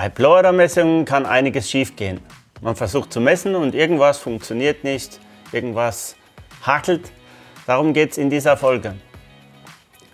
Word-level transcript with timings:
Bei 0.00 0.08
Blower-Messungen 0.08 1.04
kann 1.04 1.26
einiges 1.26 1.68
schiefgehen. 1.68 2.20
Man 2.62 2.74
versucht 2.74 3.12
zu 3.12 3.20
messen 3.20 3.54
und 3.54 3.74
irgendwas 3.74 4.16
funktioniert 4.16 4.82
nicht, 4.82 5.20
irgendwas 5.52 6.16
hakelt. 6.62 7.12
Darum 7.66 7.92
geht 7.92 8.12
es 8.12 8.16
in 8.16 8.30
dieser 8.30 8.56
Folge. 8.56 8.94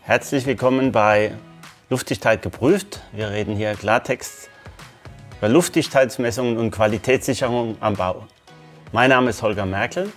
Herzlich 0.03 0.45
willkommen 0.45 0.91
bei 0.91 1.35
Luftdichtheit 1.89 2.43
geprüft. 2.43 3.01
Wir 3.13 3.31
reden 3.31 3.55
hier 3.55 3.75
Klartext 3.75 4.51
über 5.39 5.49
Luftdichtheitsmessungen 5.51 6.57
und 6.57 6.73
Qualitätssicherung 6.73 7.77
am 7.79 7.95
Bau. 7.95 8.27
Mein 8.91 9.11
Name 9.11 9.31
ist 9.31 9.41
Holger 9.41 9.67
Merkel 9.67 10.13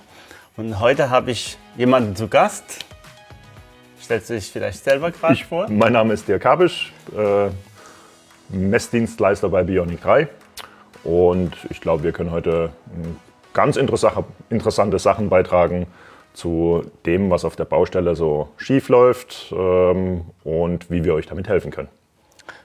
und 0.57 0.79
heute 0.79 1.11
habe 1.11 1.29
ich 1.29 1.59
jemanden 1.77 2.15
zu 2.15 2.27
Gast. 2.27 2.63
Stellst 4.01 4.31
du 4.31 4.33
dich 4.33 4.51
vielleicht 4.51 4.83
selber 4.83 5.11
gerade 5.11 5.35
vor? 5.35 5.69
Mein 5.69 5.93
Name 5.93 6.15
ist 6.15 6.27
Dirk 6.27 6.43
Habisch. 6.43 6.91
Äh 7.15 7.51
Messdienstleister 8.49 9.49
bei 9.49 9.63
Bionic 9.63 10.01
3. 10.01 10.27
Und 11.03 11.53
ich 11.69 11.81
glaube, 11.81 12.03
wir 12.03 12.11
können 12.11 12.31
heute 12.31 12.71
ganz 13.53 13.77
interessante 13.77 14.99
Sachen 14.99 15.29
beitragen 15.29 15.87
zu 16.33 16.83
dem, 17.05 17.29
was 17.29 17.45
auf 17.45 17.55
der 17.55 17.65
Baustelle 17.65 18.15
so 18.15 18.49
schief 18.57 18.89
läuft 18.89 19.53
ähm, 19.55 20.25
und 20.43 20.89
wie 20.89 21.03
wir 21.03 21.13
euch 21.13 21.25
damit 21.25 21.47
helfen 21.47 21.71
können. 21.71 21.89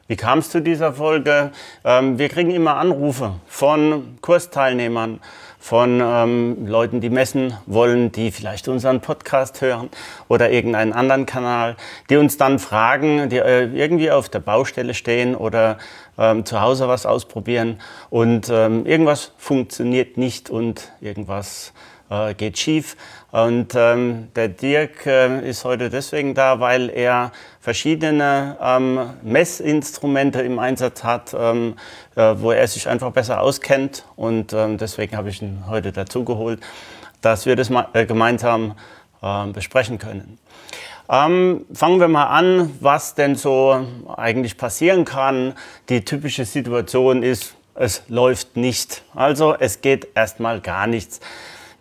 Wie 0.06 0.16
kam 0.16 0.41
es 0.41 0.51
zu 0.51 0.61
dieser 0.61 0.92
Folge? 0.92 1.51
Ähm, 1.83 2.19
wir 2.19 2.28
kriegen 2.28 2.51
immer 2.51 2.77
Anrufe 2.77 3.37
von 3.47 4.19
Kursteilnehmern, 4.20 5.20
von 5.65 6.03
ähm, 6.05 6.67
Leuten, 6.67 7.01
die 7.01 7.09
messen 7.09 7.57
wollen, 7.65 8.13
die 8.13 8.33
vielleicht 8.33 8.69
unseren 8.69 9.01
Podcast 9.01 9.63
hören 9.63 9.89
oder 10.29 10.51
irgendeinen 10.51 10.93
anderen 10.93 11.25
Kanal, 11.25 11.77
die 12.11 12.19
uns 12.19 12.37
dann 12.37 12.59
fragen, 12.59 13.31
die 13.31 13.39
äh, 13.39 13.65
irgendwie 13.73 14.11
auf 14.11 14.29
der 14.29 14.41
Baustelle 14.41 14.93
stehen 14.93 15.34
oder 15.34 15.79
ähm, 16.19 16.45
zu 16.45 16.61
Hause 16.61 16.87
was 16.87 17.06
ausprobieren. 17.06 17.81
Und 18.11 18.51
ähm, 18.51 18.84
irgendwas 18.84 19.33
funktioniert 19.39 20.19
nicht 20.19 20.51
und 20.51 20.93
irgendwas 21.01 21.73
äh, 22.15 22.34
geht 22.34 22.59
schief. 22.59 22.97
Und 23.31 23.75
ähm, 23.75 24.29
der 24.37 24.48
Dirk 24.48 25.07
äh, 25.07 25.48
ist 25.48 25.65
heute 25.65 25.91
deswegen 25.91 26.34
da, 26.34 26.61
weil 26.61 26.89
er 26.89 27.33
verschiedene 27.61 28.56
ähm, 28.61 29.11
Messinstrumente 29.23 30.41
im 30.43 30.59
Einsatz 30.59 31.03
hat, 31.03 31.34
ähm, 31.37 31.75
äh, 32.15 32.34
wo 32.37 32.53
er 32.53 32.69
sich 32.69 32.89
einfach 32.89 33.11
besser 33.11 33.41
auskennt. 33.41 34.05
Und 34.15 34.53
ähm, 34.53 34.79
deswegen 34.79 35.17
habe 35.17 35.31
ich 35.31 35.43
ihn 35.43 35.65
heute 35.69 35.91
dazu 35.91 36.25
geholt, 36.25 36.61
dass 37.23 37.45
wir 37.45 37.56
das 37.56 37.71
mal, 37.71 37.89
äh, 37.93 38.06
gemeinsam 38.06 38.77
ähm, 39.23 39.53
besprechen 39.53 39.99
können. 39.99 40.39
Ähm, 41.11 41.67
fangen 41.73 42.01
wir 42.01 42.09
mal 42.09 42.27
an, 42.27 42.71
was 42.81 43.15
denn 43.15 43.34
so 43.34 43.84
eigentlich 44.17 44.56
passieren 44.56 45.05
kann. 45.05 45.55
Die 45.89 46.05
typische 46.05 46.45
Situation 46.45 47.23
ist, 47.23 47.55
es 47.75 48.03
läuft 48.09 48.56
nicht. 48.56 49.03
Also 49.15 49.55
es 49.59 49.81
geht 49.81 50.09
erstmal 50.15 50.61
gar 50.61 50.87
nichts. 50.87 51.21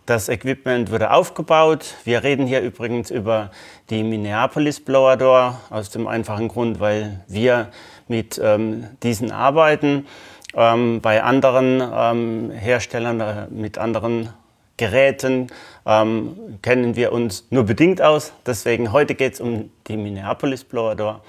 Das 0.06 0.28
Equipment 0.28 0.90
wurde 0.90 1.12
aufgebaut. 1.12 1.94
Wir 2.04 2.22
reden 2.22 2.46
hier 2.46 2.60
übrigens 2.60 3.10
über 3.10 3.50
die 3.88 4.02
Minneapolis 4.02 4.78
Blower 4.80 5.16
Door 5.16 5.58
aus 5.70 5.88
dem 5.88 6.06
einfachen 6.06 6.48
Grund, 6.48 6.78
weil 6.78 7.24
wir 7.26 7.70
mit 8.06 8.38
ähm, 8.42 8.86
diesen 9.02 9.32
arbeiten. 9.32 10.06
Ähm, 10.54 11.00
bei 11.00 11.22
anderen 11.22 11.80
ähm, 11.80 12.50
Herstellern, 12.50 13.18
äh, 13.20 13.46
mit 13.48 13.78
anderen 13.78 14.28
Geräten 14.76 15.46
ähm, 15.86 16.58
kennen 16.60 16.96
wir 16.96 17.10
uns 17.12 17.46
nur 17.48 17.64
bedingt 17.64 18.02
aus. 18.02 18.34
Deswegen 18.44 18.92
heute 18.92 19.14
geht 19.14 19.32
es 19.34 19.40
um 19.40 19.70
die 19.86 19.96
Minneapolis 19.96 20.64
Blower 20.64 20.96
Door. 20.96 21.22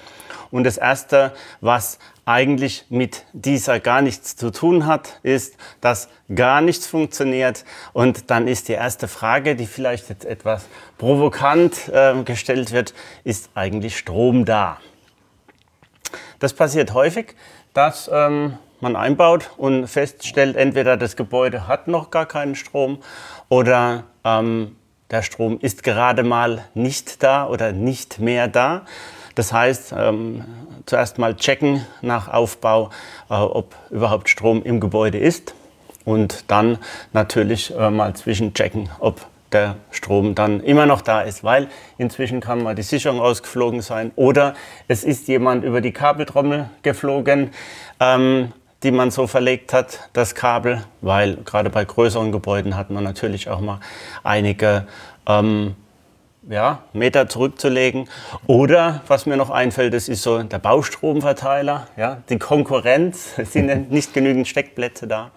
Und 0.51 0.63
das 0.63 0.77
Erste, 0.77 1.33
was 1.61 1.99
eigentlich 2.25 2.85
mit 2.89 3.23
dieser 3.33 3.79
gar 3.79 4.01
nichts 4.01 4.35
zu 4.35 4.51
tun 4.51 4.85
hat, 4.85 5.19
ist, 5.21 5.55
dass 5.81 6.09
gar 6.33 6.61
nichts 6.61 6.87
funktioniert. 6.87 7.65
Und 7.93 8.31
dann 8.31 8.47
ist 8.47 8.67
die 8.67 8.73
erste 8.73 9.07
Frage, 9.07 9.55
die 9.55 9.67
vielleicht 9.67 10.09
jetzt 10.09 10.25
etwas 10.25 10.65
provokant 10.97 11.89
äh, 11.89 12.23
gestellt 12.23 12.71
wird, 12.71 12.93
ist 13.23 13.49
eigentlich 13.53 13.97
Strom 13.97 14.45
da? 14.45 14.79
Das 16.39 16.53
passiert 16.53 16.93
häufig, 16.93 17.35
dass 17.73 18.09
ähm, 18.11 18.57
man 18.81 18.95
einbaut 18.95 19.51
und 19.57 19.87
feststellt, 19.87 20.55
entweder 20.55 20.97
das 20.97 21.15
Gebäude 21.15 21.67
hat 21.67 21.87
noch 21.87 22.11
gar 22.11 22.25
keinen 22.25 22.55
Strom 22.55 22.99
oder 23.49 24.03
ähm, 24.23 24.75
der 25.11 25.21
Strom 25.21 25.59
ist 25.59 25.83
gerade 25.83 26.23
mal 26.23 26.65
nicht 26.73 27.21
da 27.23 27.47
oder 27.47 27.71
nicht 27.71 28.19
mehr 28.19 28.47
da. 28.47 28.85
Das 29.35 29.53
heißt, 29.53 29.93
ähm, 29.97 30.43
zuerst 30.85 31.17
mal 31.17 31.35
checken 31.35 31.85
nach 32.01 32.27
Aufbau, 32.27 32.89
äh, 33.29 33.33
ob 33.33 33.75
überhaupt 33.91 34.29
Strom 34.29 34.63
im 34.63 34.79
Gebäude 34.79 35.17
ist 35.17 35.53
und 36.05 36.45
dann 36.47 36.77
natürlich 37.13 37.75
äh, 37.75 37.89
mal 37.89 38.15
zwischenchecken, 38.15 38.89
ob 38.99 39.25
der 39.51 39.75
Strom 39.91 40.35
dann 40.35 40.59
immer 40.61 40.85
noch 40.85 41.01
da 41.01 41.21
ist, 41.21 41.43
weil 41.43 41.67
inzwischen 41.97 42.41
kann 42.41 42.63
mal 42.63 42.75
die 42.75 42.81
Sicherung 42.81 43.21
ausgeflogen 43.21 43.81
sein 43.81 44.11
oder 44.15 44.55
es 44.87 45.03
ist 45.03 45.27
jemand 45.27 45.63
über 45.63 45.81
die 45.81 45.91
Kabeltrommel 45.91 46.69
geflogen. 46.81 47.51
Ähm, 47.99 48.51
die 48.83 48.91
man 48.91 49.09
so 49.09 49.25
verlegt 49.25 49.73
hat, 49.73 50.09
das 50.13 50.35
Kabel, 50.35 50.83
weil 51.01 51.37
gerade 51.37 51.71
bei 51.71 51.85
größeren 51.85 52.31
Gebäuden 52.31 52.77
hat 52.77 52.91
man 52.91 53.03
natürlich 53.03 53.49
auch 53.49 53.59
mal 53.59 53.79
einige 54.23 54.85
ähm, 55.27 55.75
ja, 56.49 56.83
Meter 56.93 57.27
zurückzulegen. 57.27 58.09
Oder 58.47 59.01
was 59.07 59.25
mir 59.25 59.37
noch 59.37 59.49
einfällt, 59.49 59.93
das 59.93 60.07
ist 60.09 60.23
so 60.23 60.41
der 60.43 60.59
Baustromverteiler, 60.59 61.87
ja, 61.97 62.21
die 62.29 62.39
Konkurrenz, 62.39 63.33
es 63.37 63.53
sind 63.53 63.91
nicht 63.91 64.13
genügend 64.13 64.47
Steckplätze 64.47 65.07
da. 65.07 65.31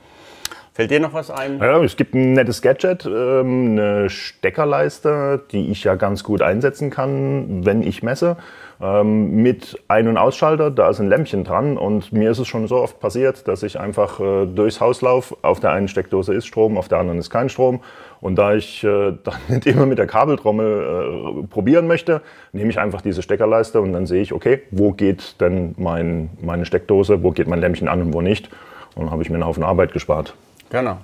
Fällt 0.73 0.93
dir 0.93 1.01
noch 1.01 1.13
was 1.13 1.29
ein? 1.29 1.59
Ja, 1.59 1.83
es 1.83 1.97
gibt 1.97 2.15
ein 2.15 2.35
nettes 2.35 2.63
Gadget, 2.63 3.05
ähm, 3.05 3.73
eine 3.73 4.09
Steckerleiste, 4.09 5.45
die 5.51 5.73
ich 5.73 5.83
ja 5.83 5.97
ganz 5.97 6.23
gut 6.23 6.41
einsetzen 6.41 6.91
kann, 6.91 7.67
wenn 7.67 7.83
ich 7.83 8.05
messe. 8.05 8.37
Ähm, 8.81 9.43
mit 9.43 9.77
Ein- 9.89 10.07
und 10.07 10.17
Ausschalter, 10.17 10.71
da 10.71 10.89
ist 10.91 11.01
ein 11.01 11.09
Lämpchen 11.09 11.43
dran 11.43 11.77
und 11.77 12.13
mir 12.13 12.31
ist 12.31 12.39
es 12.39 12.47
schon 12.47 12.69
so 12.69 12.77
oft 12.77 13.01
passiert, 13.01 13.49
dass 13.49 13.65
ich 13.65 13.81
einfach 13.81 14.21
äh, 14.21 14.47
durchs 14.47 14.81
Haus 14.81 15.03
laufe. 15.03 15.37
Auf 15.43 15.59
der 15.59 15.73
einen 15.73 15.89
Steckdose 15.89 16.33
ist 16.33 16.47
Strom, 16.47 16.79
auf 16.79 16.87
der 16.87 16.99
anderen 16.99 17.19
ist 17.19 17.29
kein 17.29 17.49
Strom. 17.49 17.81
Und 18.21 18.37
da 18.37 18.55
ich 18.55 18.85
äh, 18.85 19.13
dann 19.25 19.35
nicht 19.49 19.67
immer 19.67 19.85
mit 19.87 19.99
der 19.99 20.07
Kabeltrommel 20.07 21.43
äh, 21.43 21.47
probieren 21.49 21.89
möchte, 21.89 22.23
nehme 22.53 22.71
ich 22.71 22.79
einfach 22.79 23.03
diese 23.03 23.23
Steckerleiste 23.23 23.81
und 23.81 23.93
dann 23.93 24.07
sehe 24.07 24.23
ich, 24.23 24.33
okay, 24.33 24.63
wo 24.71 24.93
geht 24.93 25.41
denn 25.41 25.75
mein, 25.77 26.31
meine 26.41 26.65
Steckdose, 26.65 27.25
wo 27.25 27.33
geht 27.33 27.49
mein 27.49 27.61
Lämpchen 27.61 27.89
an 27.89 28.01
und 28.01 28.13
wo 28.13 28.21
nicht. 28.21 28.49
Und 28.95 29.05
dann 29.05 29.11
habe 29.11 29.23
ich 29.23 29.29
mir 29.29 29.37
einen 29.37 29.47
Haufen 29.47 29.65
Arbeit 29.65 29.93
gespart. 29.93 30.35
Genau. 30.71 30.99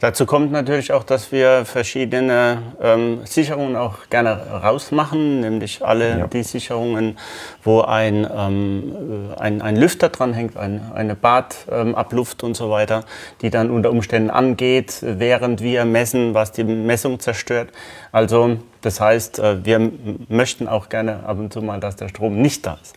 Dazu 0.00 0.26
kommt 0.26 0.52
natürlich 0.52 0.92
auch, 0.92 1.02
dass 1.02 1.32
wir 1.32 1.64
verschiedene 1.64 2.62
ähm, 2.80 3.22
Sicherungen 3.24 3.74
auch 3.74 4.08
gerne 4.10 4.30
rausmachen, 4.62 5.40
nämlich 5.40 5.84
alle 5.84 6.18
ja. 6.20 6.26
die 6.28 6.44
Sicherungen, 6.44 7.18
wo 7.64 7.80
ein, 7.80 8.24
ähm, 8.32 9.32
ein, 9.36 9.60
ein 9.60 9.74
Lüfter 9.74 10.10
dranhängt, 10.10 10.56
ein, 10.56 10.92
eine 10.94 11.16
Badabluft 11.16 12.42
ähm, 12.44 12.46
und 12.46 12.56
so 12.56 12.70
weiter, 12.70 13.02
die 13.42 13.50
dann 13.50 13.72
unter 13.72 13.90
Umständen 13.90 14.30
angeht, 14.30 14.98
während 15.02 15.62
wir 15.62 15.84
messen, 15.84 16.32
was 16.32 16.52
die 16.52 16.62
Messung 16.62 17.18
zerstört. 17.18 17.70
Also 18.12 18.58
das 18.82 19.00
heißt, 19.00 19.40
äh, 19.40 19.64
wir 19.64 19.90
möchten 20.28 20.68
auch 20.68 20.90
gerne 20.90 21.24
ab 21.26 21.38
und 21.40 21.52
zu 21.52 21.60
mal, 21.60 21.80
dass 21.80 21.96
der 21.96 22.08
Strom 22.08 22.40
nicht 22.40 22.64
da 22.64 22.78
ist. 22.80 22.94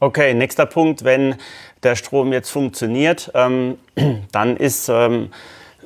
Okay, 0.00 0.32
nächster 0.32 0.64
Punkt, 0.64 1.02
wenn 1.02 1.34
der 1.82 1.96
Strom 1.96 2.32
jetzt 2.32 2.50
funktioniert, 2.50 3.30
ähm, 3.34 3.78
dann 4.32 4.56
ist 4.56 4.88
ähm, 4.88 5.30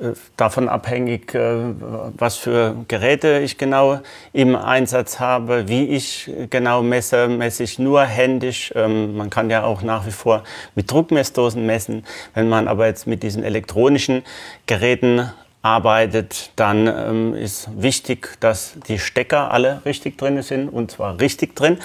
äh, 0.01 0.13
davon 0.37 0.69
abhängig, 0.69 1.35
äh, 1.35 1.75
was 2.17 2.37
für 2.37 2.77
Geräte 2.89 3.41
ich 3.41 3.59
genau 3.59 4.01
im 4.33 4.57
Einsatz 4.57 5.21
habe, 5.21 5.69
wie 5.69 5.87
ich 5.87 6.31
genau 6.51 6.83
messe, 6.83 7.29
messe 7.29 7.63
ich 7.63 7.79
nur 7.79 8.03
händisch. 8.03 8.73
Ähm, 8.75 9.17
man 9.17 9.31
kann 9.31 9.51
ja 9.51 9.65
auch 9.65 9.83
nach 9.83 10.07
wie 10.07 10.11
vor 10.11 10.45
mit 10.75 10.91
Druckmessdosen 10.91 11.67
messen. 11.67 12.05
Wenn 12.35 12.49
man 12.49 12.69
aber 12.69 12.87
jetzt 12.87 13.07
mit 13.07 13.23
diesen 13.23 13.45
elektronischen 13.45 14.23
Geräten 14.67 15.31
arbeitet, 15.63 16.51
dann 16.57 16.89
ähm, 16.89 17.35
ist 17.35 17.69
wichtig, 17.77 18.37
dass 18.41 18.75
die 18.89 18.99
Stecker 18.99 19.53
alle 19.53 19.83
richtig 19.85 20.19
drin 20.19 20.43
sind 20.43 20.69
und 20.69 20.91
zwar 20.91 21.21
richtig 21.21 21.55
drin. 21.55 21.79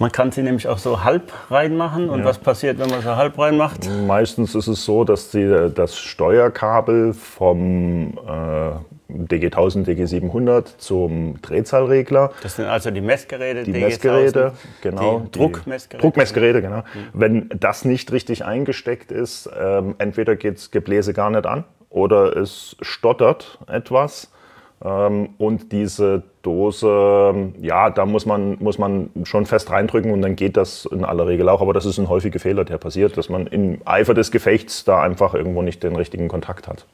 Man 0.00 0.10
kann 0.10 0.32
sie 0.32 0.42
nämlich 0.42 0.66
auch 0.66 0.78
so 0.78 1.04
halb 1.04 1.30
reinmachen. 1.50 2.08
Und 2.08 2.20
ja. 2.20 2.24
was 2.24 2.38
passiert, 2.38 2.78
wenn 2.78 2.88
man 2.88 3.02
sie 3.02 3.16
halb 3.16 3.38
reinmacht? 3.38 3.86
Meistens 4.06 4.54
ist 4.54 4.66
es 4.66 4.82
so, 4.82 5.04
dass 5.04 5.30
die, 5.30 5.70
das 5.74 5.98
Steuerkabel 5.98 7.12
vom 7.12 8.14
äh, 8.26 9.12
DG1000, 9.12 9.84
DG700 9.84 10.78
zum 10.78 11.42
Drehzahlregler. 11.42 12.32
Das 12.42 12.56
sind 12.56 12.64
also 12.64 12.90
die 12.90 13.02
Messgeräte, 13.02 13.64
die 13.64 13.72
Messgeräte, 13.72 14.52
genau. 14.80 15.20
Die 15.20 15.38
Druckmessgeräte. 15.38 16.02
Druckmessgeräte, 16.02 16.62
genau. 16.62 16.78
Mhm. 16.78 16.82
Wenn 17.12 17.50
das 17.54 17.84
nicht 17.84 18.10
richtig 18.10 18.42
eingesteckt 18.42 19.12
ist, 19.12 19.50
ähm, 19.60 19.96
entweder 19.98 20.34
geht 20.34 20.56
das 20.56 20.70
Gebläse 20.70 21.12
gar 21.12 21.28
nicht 21.28 21.44
an 21.44 21.64
oder 21.90 22.34
es 22.38 22.74
stottert 22.80 23.58
etwas 23.66 24.30
und 24.82 25.72
diese 25.72 26.22
Dose, 26.40 27.52
ja, 27.60 27.90
da 27.90 28.06
muss 28.06 28.24
man, 28.24 28.56
muss 28.60 28.78
man 28.78 29.10
schon 29.24 29.44
fest 29.44 29.70
reindrücken 29.70 30.10
und 30.10 30.22
dann 30.22 30.36
geht 30.36 30.56
das 30.56 30.86
in 30.86 31.04
aller 31.04 31.26
Regel 31.26 31.50
auch. 31.50 31.60
Aber 31.60 31.74
das 31.74 31.84
ist 31.84 31.98
ein 31.98 32.08
häufiger 32.08 32.40
Fehler, 32.40 32.64
der 32.64 32.78
passiert, 32.78 33.16
dass 33.18 33.28
man 33.28 33.46
im 33.46 33.78
Eifer 33.84 34.14
des 34.14 34.30
Gefechts 34.30 34.84
da 34.84 35.02
einfach 35.02 35.34
irgendwo 35.34 35.60
nicht 35.60 35.82
den 35.82 35.96
richtigen 35.96 36.28
Kontakt 36.28 36.66
hat. 36.66 36.86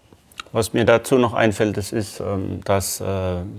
Was 0.50 0.72
mir 0.72 0.84
dazu 0.84 1.16
noch 1.18 1.34
einfällt, 1.34 1.76
das 1.76 1.92
ist, 1.92 2.18
ähm, 2.20 2.60
dass 2.64 3.00
äh, 3.00 3.04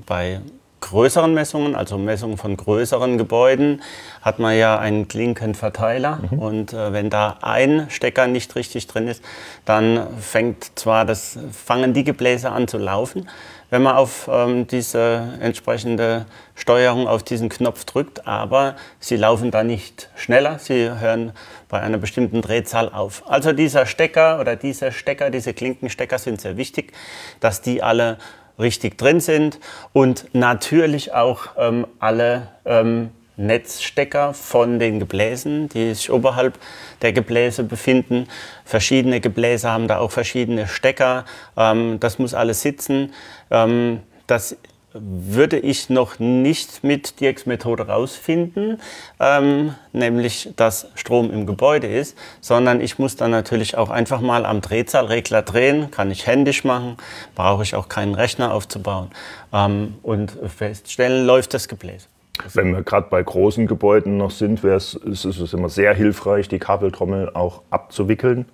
bei 0.05 0.41
größeren 0.81 1.33
Messungen, 1.33 1.75
also 1.75 1.97
Messungen 1.97 2.37
von 2.37 2.55
größeren 2.55 3.17
Gebäuden, 3.17 3.81
hat 4.21 4.39
man 4.39 4.57
ja 4.57 4.77
einen 4.77 5.07
Klinkenverteiler. 5.07 6.19
Mhm. 6.31 6.39
Und 6.39 6.73
äh, 6.73 6.93
wenn 6.93 7.09
da 7.09 7.37
ein 7.41 7.87
Stecker 7.89 8.27
nicht 8.27 8.55
richtig 8.55 8.87
drin 8.87 9.07
ist, 9.07 9.23
dann 9.65 10.07
fängt 10.19 10.77
zwar 10.77 11.05
das, 11.05 11.39
fangen 11.51 11.93
die 11.93 12.03
Gebläse 12.03 12.51
an 12.51 12.67
zu 12.67 12.77
laufen, 12.77 13.27
wenn 13.69 13.81
man 13.81 13.95
auf 13.95 14.29
ähm, 14.31 14.67
diese 14.67 15.33
entsprechende 15.41 16.25
Steuerung 16.55 17.07
auf 17.07 17.23
diesen 17.23 17.49
Knopf 17.49 17.85
drückt, 17.85 18.27
aber 18.27 18.75
sie 18.99 19.17
laufen 19.17 19.51
da 19.51 19.63
nicht 19.63 20.09
schneller, 20.15 20.59
sie 20.59 20.89
hören 20.99 21.33
bei 21.69 21.81
einer 21.81 21.97
bestimmten 21.97 22.41
Drehzahl 22.41 22.89
auf. 22.89 23.23
Also 23.29 23.51
dieser 23.51 23.85
Stecker 23.85 24.39
oder 24.39 24.55
diese 24.55 24.91
Stecker, 24.91 25.29
diese 25.29 25.53
Klinkenstecker 25.53 26.17
sind 26.17 26.39
sehr 26.39 26.57
wichtig, 26.57 26.93
dass 27.39 27.61
die 27.61 27.83
alle 27.83 28.17
richtig 28.59 28.97
drin 28.97 29.19
sind 29.19 29.59
und 29.93 30.33
natürlich 30.33 31.13
auch 31.13 31.47
ähm, 31.57 31.85
alle 31.99 32.49
ähm, 32.65 33.11
Netzstecker 33.37 34.33
von 34.33 34.79
den 34.79 34.99
Gebläsen, 34.99 35.69
die 35.69 35.93
sich 35.93 36.11
oberhalb 36.11 36.59
der 37.01 37.13
Gebläse 37.13 37.63
befinden. 37.63 38.27
Verschiedene 38.65 39.21
Gebläse 39.21 39.71
haben 39.71 39.87
da 39.87 39.99
auch 39.99 40.11
verschiedene 40.11 40.67
Stecker. 40.67 41.25
Ähm, 41.55 41.99
das 41.99 42.19
muss 42.19 42.33
alles 42.33 42.61
sitzen. 42.61 43.13
Ähm, 43.51 44.01
das 44.25 44.57
würde 44.99 45.59
ich 45.59 45.89
noch 45.89 46.19
nicht 46.19 46.83
mit 46.83 47.19
Dirks-Methode 47.19 47.87
rausfinden, 47.87 48.81
ähm, 49.19 49.75
nämlich 49.93 50.49
dass 50.55 50.87
Strom 50.95 51.31
im 51.31 51.45
Gebäude 51.45 51.87
ist, 51.87 52.17
sondern 52.41 52.81
ich 52.81 52.97
muss 52.97 53.15
dann 53.15 53.31
natürlich 53.31 53.77
auch 53.77 53.89
einfach 53.89 54.21
mal 54.21 54.45
am 54.45 54.61
Drehzahlregler 54.61 55.41
drehen, 55.41 55.91
kann 55.91 56.11
ich 56.11 56.25
händisch 56.25 56.63
machen, 56.63 56.97
brauche 57.35 57.63
ich 57.63 57.75
auch 57.75 57.89
keinen 57.89 58.15
Rechner 58.15 58.53
aufzubauen 58.53 59.09
ähm, 59.53 59.95
und 60.03 60.37
feststellen, 60.55 61.25
läuft 61.25 61.53
das 61.53 61.67
Gebläse. 61.67 62.07
Wenn 62.53 62.73
wir 62.73 62.83
gerade 62.83 63.07
bei 63.09 63.21
großen 63.21 63.67
Gebäuden 63.67 64.17
noch 64.17 64.31
sind, 64.31 64.63
ist 64.63 64.95
es 65.05 65.53
immer 65.53 65.69
sehr 65.69 65.93
hilfreich, 65.93 66.47
die 66.47 66.59
Kabeltrommel 66.59 67.31
auch 67.33 67.61
abzuwickeln 67.69 68.45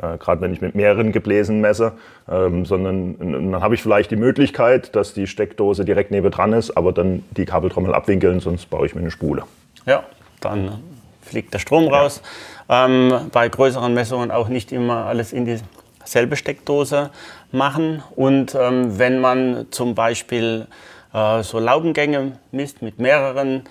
äh, 0.00 0.18
gerade 0.18 0.40
wenn 0.40 0.52
ich 0.52 0.60
mit 0.60 0.74
mehreren 0.74 1.12
Gebläsen 1.12 1.60
messe, 1.60 1.92
ähm, 2.28 2.64
sondern 2.64 3.18
dann 3.18 3.60
habe 3.60 3.74
ich 3.74 3.82
vielleicht 3.82 4.10
die 4.10 4.16
Möglichkeit, 4.16 4.94
dass 4.94 5.12
die 5.12 5.26
Steckdose 5.26 5.84
direkt 5.84 6.10
nebendran 6.10 6.52
ist, 6.52 6.76
aber 6.76 6.92
dann 6.92 7.24
die 7.36 7.44
Kabeltrommel 7.44 7.94
abwinkeln, 7.94 8.40
sonst 8.40 8.70
baue 8.70 8.86
ich 8.86 8.94
mir 8.94 9.00
eine 9.00 9.10
Spule. 9.10 9.42
Ja, 9.86 10.04
dann 10.40 10.80
fliegt 11.22 11.52
der 11.52 11.58
Strom 11.58 11.88
raus. 11.88 12.22
Ähm, 12.68 13.12
bei 13.32 13.48
größeren 13.48 13.92
Messungen 13.92 14.30
auch 14.30 14.48
nicht 14.48 14.72
immer 14.72 15.06
alles 15.06 15.32
in 15.32 15.60
dieselbe 16.04 16.36
Steckdose 16.36 17.10
machen. 17.50 18.02
Und 18.14 18.54
ähm, 18.54 18.98
wenn 18.98 19.20
man 19.20 19.66
zum 19.70 19.94
Beispiel 19.94 20.66
äh, 21.12 21.42
so 21.42 21.58
Laubengänge 21.58 22.32
misst 22.50 22.82
mit 22.82 22.98
mehreren 22.98 23.64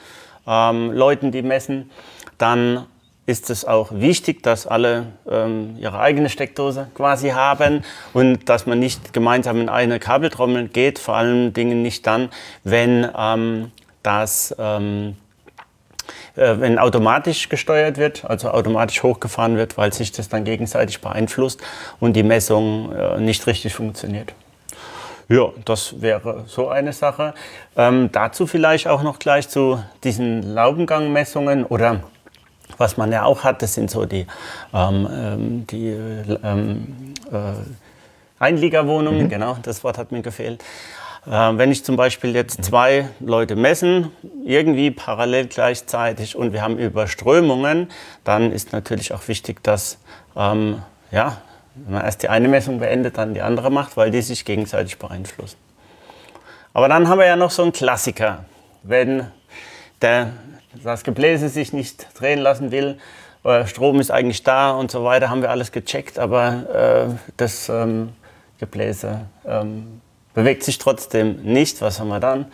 ähm, 0.47 0.91
Leuten, 0.91 1.31
die 1.31 1.41
messen, 1.41 1.91
dann 2.37 2.85
ist 3.25 3.49
es 3.49 3.65
auch 3.65 3.91
wichtig, 3.91 4.41
dass 4.41 4.65
alle 4.65 5.07
ähm, 5.29 5.75
ihre 5.77 5.99
eigene 5.99 6.29
Steckdose 6.29 6.87
quasi 6.93 7.29
haben 7.29 7.83
und 8.13 8.47
dass 8.47 8.65
man 8.65 8.79
nicht 8.79 9.11
gemeinsam 9.11 9.59
in 9.59 9.69
eine 9.69 9.99
Kabeltrommel 9.99 10.69
geht, 10.69 10.97
vor 10.97 11.15
allen 11.15 11.51
Dingen 11.51 11.81
nicht 11.81 12.07
dann, 12.07 12.29
wenn 12.63 13.05
ähm, 13.17 13.71
das 14.01 14.55
ähm, 14.57 15.17
äh, 16.37 16.59
wenn 16.59 16.77
automatisch 16.79 17.49
gesteuert 17.49 17.97
wird, 17.97 18.23
also 18.23 18.51
automatisch 18.51 19.01
hochgefahren 19.01 19.57
wird, 19.57 19.77
weil 19.77 19.91
sich 19.91 20.11
das 20.11 20.29
dann 20.29 20.45
gegenseitig 20.45 21.01
beeinflusst 21.01 21.61
und 21.99 22.13
die 22.13 22.23
Messung 22.23 22.93
äh, 22.93 23.19
nicht 23.19 23.47
richtig 23.47 23.73
funktioniert. 23.73 24.33
Ja, 25.29 25.49
das 25.65 26.01
wäre 26.01 26.45
so 26.47 26.69
eine 26.69 26.93
Sache. 26.93 27.33
Ähm, 27.75 28.09
dazu 28.11 28.47
vielleicht 28.47 28.87
auch 28.87 29.03
noch 29.03 29.19
gleich 29.19 29.49
zu 29.49 29.83
diesen 30.03 30.41
Laubengangmessungen 30.41 31.65
oder 31.65 32.01
was 32.77 32.97
man 32.97 33.11
ja 33.11 33.23
auch 33.23 33.43
hat, 33.43 33.61
das 33.61 33.73
sind 33.73 33.89
so 33.89 34.05
die, 34.05 34.25
ähm, 34.73 35.07
ähm 35.11 35.67
die 35.67 35.89
ähm, 35.89 37.13
äh, 37.31 37.53
Einliegerwohnungen, 38.39 39.23
mhm. 39.23 39.29
genau, 39.29 39.57
das 39.61 39.83
Wort 39.83 39.97
hat 39.97 40.11
mir 40.11 40.21
gefehlt. 40.21 40.63
Äh, 41.25 41.31
wenn 41.31 41.71
ich 41.71 41.83
zum 41.83 41.97
Beispiel 41.97 42.33
jetzt 42.33 42.63
zwei 42.63 43.09
Leute 43.19 43.55
messen, 43.55 44.11
irgendwie 44.45 44.91
parallel 44.91 45.47
gleichzeitig 45.47 46.35
und 46.35 46.53
wir 46.53 46.61
haben 46.61 46.77
Überströmungen, 46.77 47.89
dann 48.23 48.51
ist 48.51 48.71
natürlich 48.71 49.13
auch 49.13 49.27
wichtig, 49.27 49.61
dass 49.63 49.97
ähm, 50.37 50.81
ja, 51.11 51.37
wenn 51.85 51.93
man 51.93 52.03
erst 52.03 52.23
die 52.23 52.29
eine 52.29 52.47
Messung 52.47 52.79
beendet, 52.79 53.17
dann 53.17 53.33
die 53.33 53.41
andere 53.41 53.69
macht, 53.69 53.97
weil 53.97 54.11
die 54.11 54.21
sich 54.21 54.45
gegenseitig 54.45 54.97
beeinflussen. 54.97 55.57
Aber 56.73 56.87
dann 56.87 57.07
haben 57.07 57.19
wir 57.19 57.25
ja 57.25 57.35
noch 57.35 57.51
so 57.51 57.63
einen 57.63 57.71
Klassiker. 57.71 58.45
Wenn 58.83 59.27
der 60.01 60.31
das 60.83 61.03
Gebläse 61.03 61.49
sich 61.49 61.73
nicht 61.73 62.07
drehen 62.19 62.39
lassen 62.39 62.71
will. 62.71 62.97
Äh, 63.43 63.65
Strom 63.67 63.99
ist 63.99 64.11
eigentlich 64.11 64.43
da 64.43 64.71
und 64.71 64.91
so 64.91 65.03
weiter, 65.03 65.29
haben 65.29 65.41
wir 65.41 65.49
alles 65.49 65.71
gecheckt, 65.71 66.19
aber 66.19 67.07
äh, 67.09 67.15
das 67.37 67.69
ähm, 67.69 68.09
Gebläse 68.59 69.21
ähm, 69.45 70.01
bewegt 70.33 70.63
sich 70.63 70.77
trotzdem 70.77 71.41
nicht. 71.43 71.81
Was 71.81 71.99
haben 71.99 72.09
wir 72.09 72.19
dann? 72.19 72.45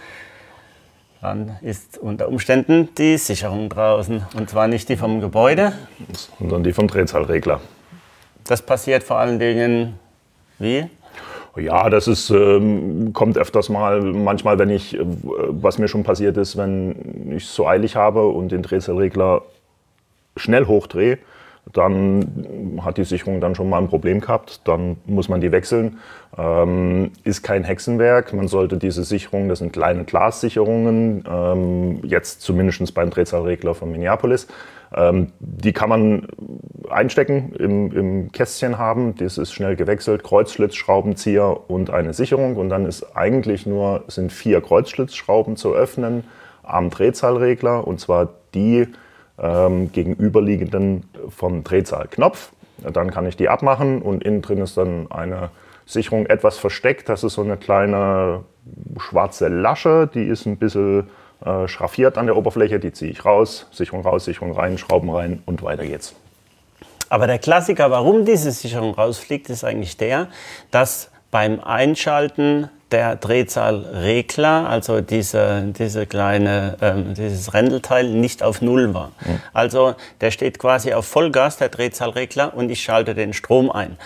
Dann 1.21 1.57
ist 1.61 1.97
unter 1.97 2.27
Umständen 2.27 2.93
die 2.95 3.17
Sicherung 3.17 3.69
draußen. 3.69 4.25
Und 4.35 4.49
zwar 4.49 4.67
nicht 4.67 4.89
die 4.89 4.97
vom 4.97 5.21
Gebäude. 5.21 5.71
Sondern 6.37 6.63
die 6.63 6.73
vom 6.73 6.87
Drehzahlregler. 6.87 7.61
Das 8.45 8.62
passiert 8.62 9.04
vor 9.04 9.18
allen 9.18 9.40
Dingen 9.40 10.00
wie? 10.60 10.86
Ja, 11.56 11.90
das 11.90 12.07
ist, 12.07 12.31
ähm, 12.31 13.13
kommt 13.13 13.38
öfters 13.38 13.69
mal. 13.69 14.01
Manchmal, 14.01 14.57
wenn 14.57 14.69
ich, 14.69 14.98
äh, 14.98 15.01
was 15.04 15.78
mir 15.78 15.88
schon 15.88 16.04
passiert 16.04 16.36
ist, 16.38 16.57
wenn 16.57 17.31
ich 17.36 17.44
es 17.44 17.54
so 17.54 17.68
eilig 17.68 17.95
habe 17.95 18.28
und 18.28 18.51
den 18.51 18.63
Drehzahlregler 18.63 19.44
schnell 20.36 20.66
hochdrehe, 20.66 21.19
dann 21.72 22.81
hat 22.84 22.98
die 22.98 23.06
Sicherung 23.06 23.40
dann 23.40 23.56
schon 23.56 23.69
mal 23.69 23.78
ein 23.78 23.88
Problem 23.88 24.19
gehabt. 24.19 24.62
Dann 24.68 24.98
muss 25.06 25.30
man 25.30 25.42
die 25.42 25.51
wechseln. 25.51 26.00
Ähm, 26.38 27.12
ist 27.24 27.44
kein 27.44 27.63
Hexenwerk. 27.63 28.34
Man 28.34 28.48
sollte 28.48 28.78
diese 28.78 29.04
Sicherung, 29.04 29.48
das 29.48 29.60
sind 29.60 29.72
kleine 29.72 30.04
Glassicherungen, 30.04 31.24
ähm, 31.30 32.00
jetzt 32.04 32.42
zumindest 32.42 32.94
beim 32.95 33.12
Drehzahlregler 33.12 33.76
von 33.76 33.92
Minneapolis, 33.92 34.47
die 35.40 35.73
kann 35.73 35.90
man 35.90 36.28
einstecken, 36.90 37.54
im, 37.54 37.92
im, 37.92 38.31
Kästchen 38.31 38.78
haben. 38.78 39.16
Das 39.16 39.38
ist 39.38 39.54
schnell 39.54 39.76
gewechselt. 39.76 40.23
Kreuzschlitzschraubenzieher 40.23 41.69
und 41.69 41.90
eine 41.90 42.14
Sicherung. 42.14 42.57
Und 42.57 42.69
dann 42.69 42.85
ist 42.85 43.16
eigentlich 43.16 43.66
nur, 43.66 44.04
sind 44.07 44.31
vier 44.31 44.62
Kreuzschlitzschrauben 44.62 45.57
zu 45.57 45.73
öffnen 45.73 46.23
am 46.62 46.90
Drehzahlregler. 46.90 47.88
Und 47.88 48.00
zwar 48.00 48.30
die 48.54 48.88
ähm, 49.40 49.92
gegenüberliegenden 49.92 51.06
vom 51.30 51.64
Drehzahlknopf. 51.64 52.52
Dann 52.78 53.12
kann 53.12 53.26
ich 53.26 53.38
die 53.38 53.50
abmachen 53.50 54.02
und 54.02 54.23
innen 54.23 54.42
drin 54.42 54.59
ist 54.59 54.78
dann 54.78 55.12
eine 55.12 55.50
Sicherung 55.85 56.26
etwas 56.26 56.57
versteckt. 56.57 57.09
Das 57.09 57.23
ist 57.23 57.33
so 57.33 57.42
eine 57.42 57.57
kleine 57.57 58.44
schwarze 59.00 59.47
Lasche, 59.47 60.09
die 60.14 60.23
ist 60.23 60.45
ein 60.45 60.57
bisschen 60.57 61.07
äh, 61.45 61.68
schraffiert 61.68 62.18
an 62.18 62.26
der 62.26 62.38
Oberfläche, 62.38 62.80
die 62.80 62.92
ziehe 62.92 63.12
ich 63.12 63.26
raus, 63.26 63.68
Sicherung 63.71 64.02
raus, 64.02 64.26
Sicherung 64.26 64.54
rein, 64.54 64.78
Schrauben 64.78 65.09
rein 65.09 65.44
und 65.45 65.62
weiter 65.64 65.85
geht's. 65.85 66.16
Aber 67.09 67.28
der 67.28 67.40
Klassiker, 67.40 67.92
warum 67.92 68.26
diese 68.26 68.52
Sicherung 68.52 68.95
rausfliegt, 68.95 69.50
ist 69.50 69.64
eigentlich 69.64 69.97
der, 69.97 70.30
dass 70.71 71.12
beim 71.30 71.59
Einschalten 71.59 72.69
der 72.94 73.16
Drehzahlregler, 73.16 74.69
also 74.69 75.02
diese, 75.02 75.64
diese 75.78 76.06
kleine, 76.06 76.78
ähm, 76.80 77.16
dieses 77.16 77.54
Rändelteil, 77.54 78.07
nicht 78.07 78.44
auf 78.44 78.62
Null 78.62 78.94
war. 78.94 79.12
Mhm. 79.26 79.40
Also 79.52 79.95
der 80.21 80.30
steht 80.30 80.59
quasi 80.59 80.94
auf 80.94 81.06
Vollgas, 81.07 81.57
der 81.57 81.69
Drehzahlregler, 81.69 82.54
und 82.56 82.69
ich 82.69 82.83
schalte 82.83 83.16
den 83.16 83.33
Strom 83.33 83.71
ein. 83.71 83.97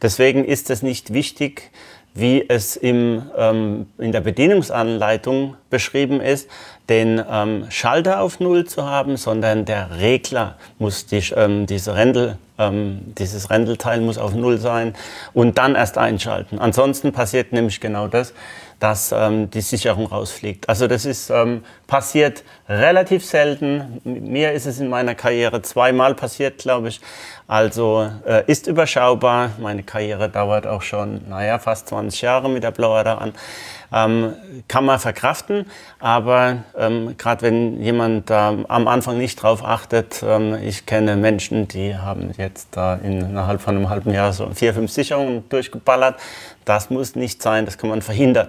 Deswegen 0.00 0.44
ist 0.44 0.70
es 0.70 0.82
nicht 0.82 1.12
wichtig, 1.12 1.72
wie 2.16 2.44
es 2.48 2.76
im, 2.76 3.22
ähm, 3.36 3.86
in 3.98 4.12
der 4.12 4.22
Bedienungsanleitung 4.22 5.56
beschrieben 5.70 6.20
ist, 6.20 6.48
den 6.88 7.22
ähm, 7.30 7.66
Schalter 7.68 8.20
auf 8.20 8.40
Null 8.40 8.64
zu 8.64 8.86
haben, 8.86 9.16
sondern 9.16 9.64
der 9.64 10.00
Regler 10.00 10.56
muss 10.78 11.06
die, 11.06 11.22
ähm, 11.34 11.66
diese 11.66 11.94
Rändel, 11.94 12.38
ähm, 12.58 13.14
dieses 13.18 13.50
Rändelteil 13.50 14.00
muss 14.00 14.18
auf 14.18 14.34
Null 14.34 14.58
sein 14.58 14.94
und 15.34 15.58
dann 15.58 15.74
erst 15.74 15.98
einschalten. 15.98 16.58
Ansonsten 16.58 17.12
passiert 17.12 17.52
nämlich 17.52 17.80
genau 17.80 18.08
das, 18.08 18.32
dass 18.78 19.12
ähm, 19.12 19.50
die 19.50 19.60
Sicherung 19.62 20.06
rausfliegt. 20.06 20.68
Also 20.68 20.86
das 20.86 21.04
ist 21.04 21.30
ähm, 21.30 21.64
passiert 21.86 22.44
relativ 22.68 23.24
selten. 23.24 24.00
Mir 24.04 24.52
ist 24.52 24.66
es 24.66 24.80
in 24.80 24.88
meiner 24.88 25.14
Karriere 25.14 25.62
zweimal 25.62 26.14
passiert, 26.14 26.58
glaube 26.58 26.88
ich. 26.88 27.00
Also 27.48 28.10
äh, 28.26 28.44
ist 28.46 28.66
überschaubar. 28.66 29.50
Meine 29.58 29.82
Karriere 29.82 30.28
dauert 30.28 30.66
auch 30.66 30.82
schon, 30.82 31.22
naja, 31.28 31.58
fast 31.58 31.88
20 31.88 32.20
Jahre 32.22 32.50
mit 32.50 32.64
der 32.64 32.72
da 32.72 33.14
an. 33.14 33.32
ähm, 33.92 34.34
kann 34.68 34.84
man 34.84 34.98
verkraften, 34.98 35.66
aber 36.00 36.64
ähm, 36.76 37.16
gerade 37.16 37.42
wenn 37.42 37.80
jemand 37.80 38.28
da 38.28 38.54
am 38.68 38.88
Anfang 38.88 39.16
nicht 39.16 39.40
drauf 39.42 39.64
achtet, 39.64 40.22
ähm, 40.26 40.58
ich 40.62 40.86
kenne 40.86 41.16
Menschen, 41.16 41.68
die 41.68 41.96
haben 41.96 42.32
jetzt 42.36 42.68
da 42.72 42.94
innerhalb 42.96 43.60
von 43.60 43.76
einem 43.76 43.88
halben 43.88 44.12
Jahr 44.12 44.32
so 44.32 44.50
vier, 44.52 44.74
fünf 44.74 44.90
Sicherungen 44.90 45.48
durchgeballert. 45.48 46.16
Das 46.64 46.90
muss 46.90 47.14
nicht 47.14 47.40
sein, 47.42 47.64
das 47.64 47.78
kann 47.78 47.90
man 47.90 48.02
verhindern. 48.02 48.48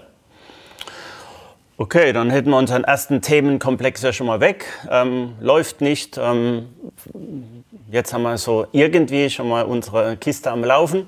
Okay, 1.80 2.12
dann 2.12 2.32
hätten 2.32 2.50
wir 2.50 2.58
unseren 2.58 2.84
ersten 2.84 3.22
Themenkomplex 3.22 4.02
ja 4.02 4.12
schon 4.12 4.28
mal 4.28 4.40
weg. 4.40 4.66
Ähm, 4.90 5.36
läuft 5.40 5.82
nicht. 5.82 6.18
Ähm, 6.18 6.70
jetzt 7.92 8.14
haben 8.14 8.24
wir 8.24 8.38
so 8.38 8.66
irgendwie 8.72 9.30
schon 9.30 9.48
mal 9.48 9.64
unsere 9.64 10.18
Kiste 10.18 10.50
am 10.52 10.64
Laufen 10.64 11.08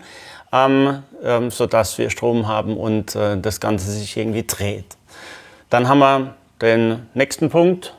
ähm, 0.52 1.04
ähm, 1.24 1.52
sodass 1.52 1.98
wir 1.98 2.10
Strom 2.10 2.48
haben 2.48 2.78
und 2.78 3.16
äh, 3.16 3.40
das 3.40 3.60
Ganze 3.60 3.92
sich 3.92 4.18
irgendwie 4.18 4.44
dreht. 4.46 4.98
Dann 5.70 5.88
haben 5.88 6.00
wir 6.00 6.36
den 6.62 7.08
nächsten 7.14 7.50
Punkt. 7.50 7.96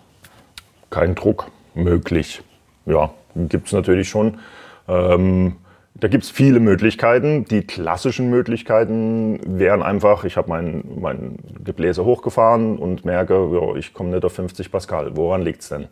Kein 0.90 1.14
Druck 1.14 1.46
möglich. 1.74 2.42
Ja, 2.86 3.10
gibt 3.36 3.68
es 3.68 3.72
natürlich 3.72 4.08
schon. 4.08 4.40
Ähm, 4.88 5.56
da 6.00 6.08
gibt 6.08 6.24
es 6.24 6.30
viele 6.30 6.60
Möglichkeiten. 6.60 7.44
Die 7.44 7.62
klassischen 7.62 8.30
Möglichkeiten 8.30 9.40
wären 9.46 9.82
einfach, 9.82 10.24
ich 10.24 10.36
habe 10.36 10.48
mein, 10.48 10.84
mein 10.98 11.36
Gebläse 11.62 12.04
hochgefahren 12.04 12.78
und 12.78 13.04
merke, 13.04 13.34
jo, 13.34 13.76
ich 13.76 13.92
komme 13.92 14.10
nicht 14.10 14.24
auf 14.24 14.32
50 14.32 14.72
Pascal. 14.72 15.16
Woran 15.16 15.42
liegt 15.42 15.62
es 15.62 15.68
denn? 15.68 15.88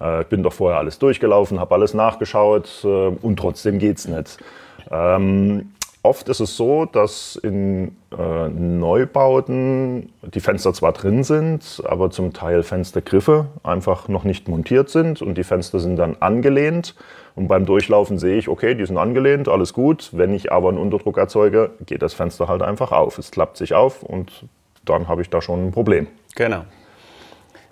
Äh, 0.00 0.22
ich 0.22 0.26
bin 0.26 0.42
doch 0.42 0.52
vorher 0.52 0.78
alles 0.78 0.98
durchgelaufen, 0.98 1.60
habe 1.60 1.74
alles 1.74 1.94
nachgeschaut 1.94 2.82
äh, 2.84 2.86
und 2.86 3.38
trotzdem 3.38 3.78
geht 3.78 3.98
es 3.98 4.08
nicht. 4.08 4.38
Ähm, 4.90 5.70
Oft 6.04 6.28
ist 6.28 6.40
es 6.40 6.54
so, 6.54 6.84
dass 6.84 7.36
in 7.36 7.96
äh, 8.12 8.48
Neubauten 8.50 10.12
die 10.20 10.40
Fenster 10.40 10.74
zwar 10.74 10.92
drin 10.92 11.24
sind, 11.24 11.82
aber 11.86 12.10
zum 12.10 12.34
Teil 12.34 12.62
Fenstergriffe 12.62 13.46
einfach 13.62 14.06
noch 14.08 14.24
nicht 14.24 14.46
montiert 14.46 14.90
sind 14.90 15.22
und 15.22 15.38
die 15.38 15.44
Fenster 15.44 15.80
sind 15.80 15.96
dann 15.96 16.18
angelehnt. 16.20 16.94
Und 17.36 17.48
beim 17.48 17.66
Durchlaufen 17.66 18.18
sehe 18.18 18.36
ich, 18.36 18.48
okay, 18.48 18.74
die 18.74 18.86
sind 18.86 18.96
angelehnt, 18.96 19.48
alles 19.48 19.72
gut. 19.72 20.10
Wenn 20.12 20.32
ich 20.34 20.52
aber 20.52 20.68
einen 20.68 20.78
Unterdruck 20.78 21.18
erzeuge, 21.18 21.70
geht 21.84 22.02
das 22.02 22.14
Fenster 22.14 22.46
halt 22.46 22.62
einfach 22.62 22.92
auf. 22.92 23.18
Es 23.18 23.30
klappt 23.30 23.56
sich 23.56 23.74
auf 23.74 24.02
und 24.02 24.46
dann 24.84 25.08
habe 25.08 25.22
ich 25.22 25.30
da 25.30 25.42
schon 25.42 25.66
ein 25.66 25.72
Problem. 25.72 26.06
Genau. 26.36 26.64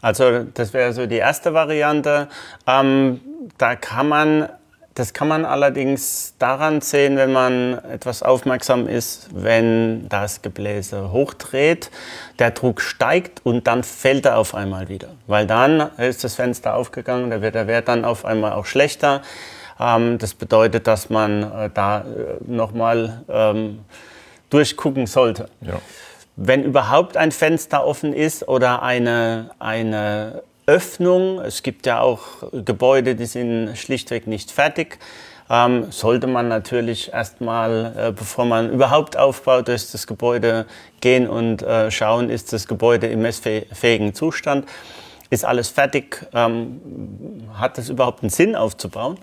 Also 0.01 0.43
das 0.43 0.73
wäre 0.73 0.93
so 0.93 1.07
die 1.07 1.17
erste 1.17 1.55
Variante. 1.55 2.29
Ähm, 2.67 3.21
da 3.57 3.77
kann 3.77 4.09
man 4.09 4.49
das 4.95 5.15
kann 5.15 5.29
man 5.29 5.45
allerdings 5.45 6.35
daran 6.39 6.83
sehen, 6.83 7.17
wenn 7.17 7.33
man 7.33 7.79
etwas 7.85 8.23
aufmerksam 8.23 8.87
ist, 8.87 9.29
wenn 9.33 10.09
das 10.09 10.43
Gebläse 10.43 11.13
hochdreht, 11.13 11.91
der 12.39 12.51
Druck 12.51 12.81
steigt 12.83 13.41
und 13.45 13.67
dann 13.67 13.85
fällt 13.85 14.27
er 14.27 14.37
auf 14.37 14.55
einmal 14.55 14.89
wieder. 14.89 15.09
Weil 15.27 15.47
dann 15.47 15.91
ist 15.97 16.25
das 16.25 16.35
Fenster 16.35 16.75
aufgegangen, 16.75 17.31
da 17.31 17.41
wird 17.41 17.55
der 17.55 17.67
Wert 17.67 17.89
dann 17.89 18.05
auf 18.05 18.25
einmal 18.25 18.53
auch 18.53 18.67
schlechter. 18.67 19.23
Ähm, 19.81 20.19
das 20.19 20.35
bedeutet, 20.35 20.87
dass 20.87 21.09
man 21.09 21.43
äh, 21.43 21.71
da 21.73 22.01
äh, 22.01 22.05
nochmal 22.47 23.23
ähm, 23.29 23.81
durchgucken 24.51 25.07
sollte. 25.07 25.49
Ja. 25.63 25.81
Wenn 26.37 26.65
überhaupt 26.65 27.17
ein 27.17 27.33
Fenster 27.33 27.87
offen 27.87 28.13
ist 28.13 28.47
oder 28.49 28.83
eine, 28.83 29.51
eine 29.59 30.43
Öffnung. 30.67 31.41
Es 31.41 31.63
gibt 31.63 31.87
ja 31.87 32.01
auch 32.01 32.21
Gebäude, 32.53 33.15
die 33.15 33.27
sind 33.27 33.77
schlichtweg 33.77 34.27
nicht 34.27 34.51
fertig. 34.51 34.99
Ähm, 35.51 35.91
sollte 35.91 36.29
man 36.29 36.49
natürlich 36.49 37.13
erstmal, 37.13 37.95
äh, 37.97 38.13
bevor 38.13 38.45
man 38.45 38.71
überhaupt 38.71 39.17
aufbaut, 39.17 39.69
durch 39.69 39.91
das 39.91 40.07
Gebäude 40.07 40.67
gehen 41.01 41.29
und 41.29 41.63
äh, 41.63 41.91
schauen, 41.91 42.31
ist 42.31 42.53
das 42.53 42.67
Gebäude 42.69 43.09
im 43.09 43.23
messfähigen 43.23 44.15
Zustand. 44.15 44.67
Ist 45.31 45.45
alles 45.45 45.69
fertig? 45.69 46.27
Ähm, 46.33 47.49
hat 47.55 47.77
es 47.79 47.89
überhaupt 47.89 48.23
einen 48.23 48.31
Sinn 48.31 48.55
aufzubauen? 48.55 49.19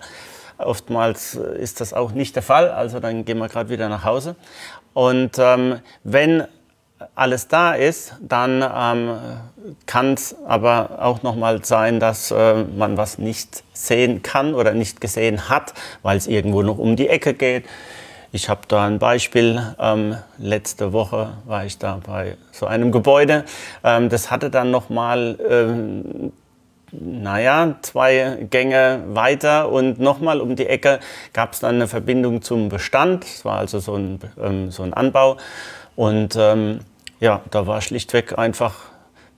Oftmals 0.58 1.34
ist 1.34 1.80
das 1.80 1.94
auch 1.94 2.12
nicht 2.12 2.36
der 2.36 2.42
Fall, 2.42 2.68
also 2.68 3.00
dann 3.00 3.24
gehen 3.24 3.38
wir 3.38 3.48
gerade 3.48 3.70
wieder 3.70 3.88
nach 3.88 4.04
Hause. 4.04 4.36
Und 4.92 5.38
ähm, 5.38 5.80
wenn 6.04 6.46
alles 7.14 7.48
da 7.48 7.72
ist, 7.72 8.14
dann 8.20 8.62
ähm, 8.62 9.16
kann 9.86 10.14
es 10.14 10.36
aber 10.46 10.98
auch 11.00 11.22
noch 11.22 11.36
mal 11.36 11.64
sein, 11.64 12.00
dass 12.00 12.30
äh, 12.30 12.64
man 12.64 12.96
was 12.96 13.18
nicht 13.18 13.62
sehen 13.72 14.22
kann 14.22 14.54
oder 14.54 14.72
nicht 14.72 15.00
gesehen 15.00 15.48
hat, 15.48 15.74
weil 16.02 16.16
es 16.16 16.26
irgendwo 16.26 16.62
noch 16.62 16.78
um 16.78 16.96
die 16.96 17.08
Ecke 17.08 17.34
geht. 17.34 17.64
Ich 18.32 18.48
habe 18.48 18.60
da 18.68 18.86
ein 18.86 18.98
Beispiel. 18.98 19.74
Ähm, 19.78 20.16
letzte 20.38 20.92
Woche 20.92 21.32
war 21.46 21.64
ich 21.64 21.78
da 21.78 22.00
bei 22.06 22.36
so 22.52 22.66
einem 22.66 22.92
Gebäude. 22.92 23.44
Ähm, 23.82 24.08
das 24.08 24.30
hatte 24.30 24.50
dann 24.50 24.70
noch 24.70 24.88
mal 24.88 25.38
ähm, 25.48 26.32
naja, 26.92 27.76
zwei 27.82 28.46
Gänge 28.50 29.02
weiter 29.08 29.70
und 29.70 30.00
nochmal 30.00 30.40
um 30.40 30.56
die 30.56 30.66
Ecke 30.66 31.00
gab 31.32 31.52
es 31.52 31.60
dann 31.60 31.76
eine 31.76 31.88
Verbindung 31.88 32.42
zum 32.42 32.68
Bestand. 32.68 33.24
Es 33.24 33.44
war 33.44 33.58
also 33.58 33.78
so 33.78 33.94
ein, 33.94 34.20
ähm, 34.40 34.70
so 34.70 34.82
ein 34.82 34.92
Anbau. 34.92 35.36
Und 35.96 36.36
ähm, 36.38 36.80
ja, 37.20 37.42
da 37.50 37.66
war 37.66 37.80
schlichtweg 37.80 38.38
einfach 38.38 38.76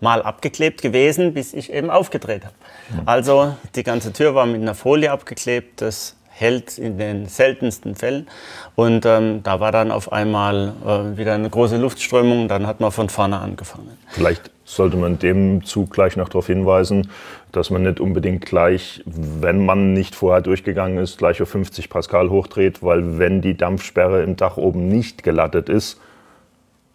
mal 0.00 0.22
abgeklebt 0.22 0.82
gewesen, 0.82 1.34
bis 1.34 1.52
ich 1.54 1.72
eben 1.72 1.90
aufgedreht 1.90 2.44
habe. 2.44 2.54
Mhm. 2.90 3.02
Also 3.06 3.56
die 3.74 3.82
ganze 3.82 4.12
Tür 4.12 4.34
war 4.34 4.46
mit 4.46 4.60
einer 4.60 4.74
Folie 4.74 5.12
abgeklebt. 5.12 5.80
Das 5.80 6.16
hält 6.28 6.78
in 6.78 6.98
den 6.98 7.26
seltensten 7.26 7.94
Fällen. 7.94 8.26
Und 8.74 9.06
ähm, 9.06 9.42
da 9.42 9.60
war 9.60 9.70
dann 9.70 9.90
auf 9.92 10.12
einmal 10.12 10.72
äh, 10.84 11.16
wieder 11.16 11.34
eine 11.34 11.48
große 11.48 11.76
Luftströmung. 11.76 12.48
Dann 12.48 12.66
hat 12.66 12.80
man 12.80 12.90
von 12.90 13.08
vorne 13.08 13.38
angefangen. 13.38 13.96
Vielleicht 14.08 14.50
sollte 14.64 14.96
man 14.96 15.18
dem 15.18 15.64
Zug 15.64 15.90
gleich 15.90 16.16
noch 16.16 16.28
darauf 16.28 16.46
hinweisen, 16.46 17.10
dass 17.52 17.70
man 17.70 17.82
nicht 17.82 18.00
unbedingt 18.00 18.46
gleich, 18.46 19.02
wenn 19.04 19.64
man 19.64 19.92
nicht 19.92 20.14
vorher 20.14 20.40
durchgegangen 20.40 20.98
ist, 20.98 21.18
gleich 21.18 21.42
auf 21.42 21.50
50 21.50 21.90
Pascal 21.90 22.30
hochdreht, 22.30 22.82
weil 22.82 23.18
wenn 23.18 23.42
die 23.42 23.56
Dampfsperre 23.56 24.22
im 24.22 24.36
Dach 24.36 24.56
oben 24.56 24.88
nicht 24.88 25.22
gelattet 25.22 25.68
ist, 25.68 26.00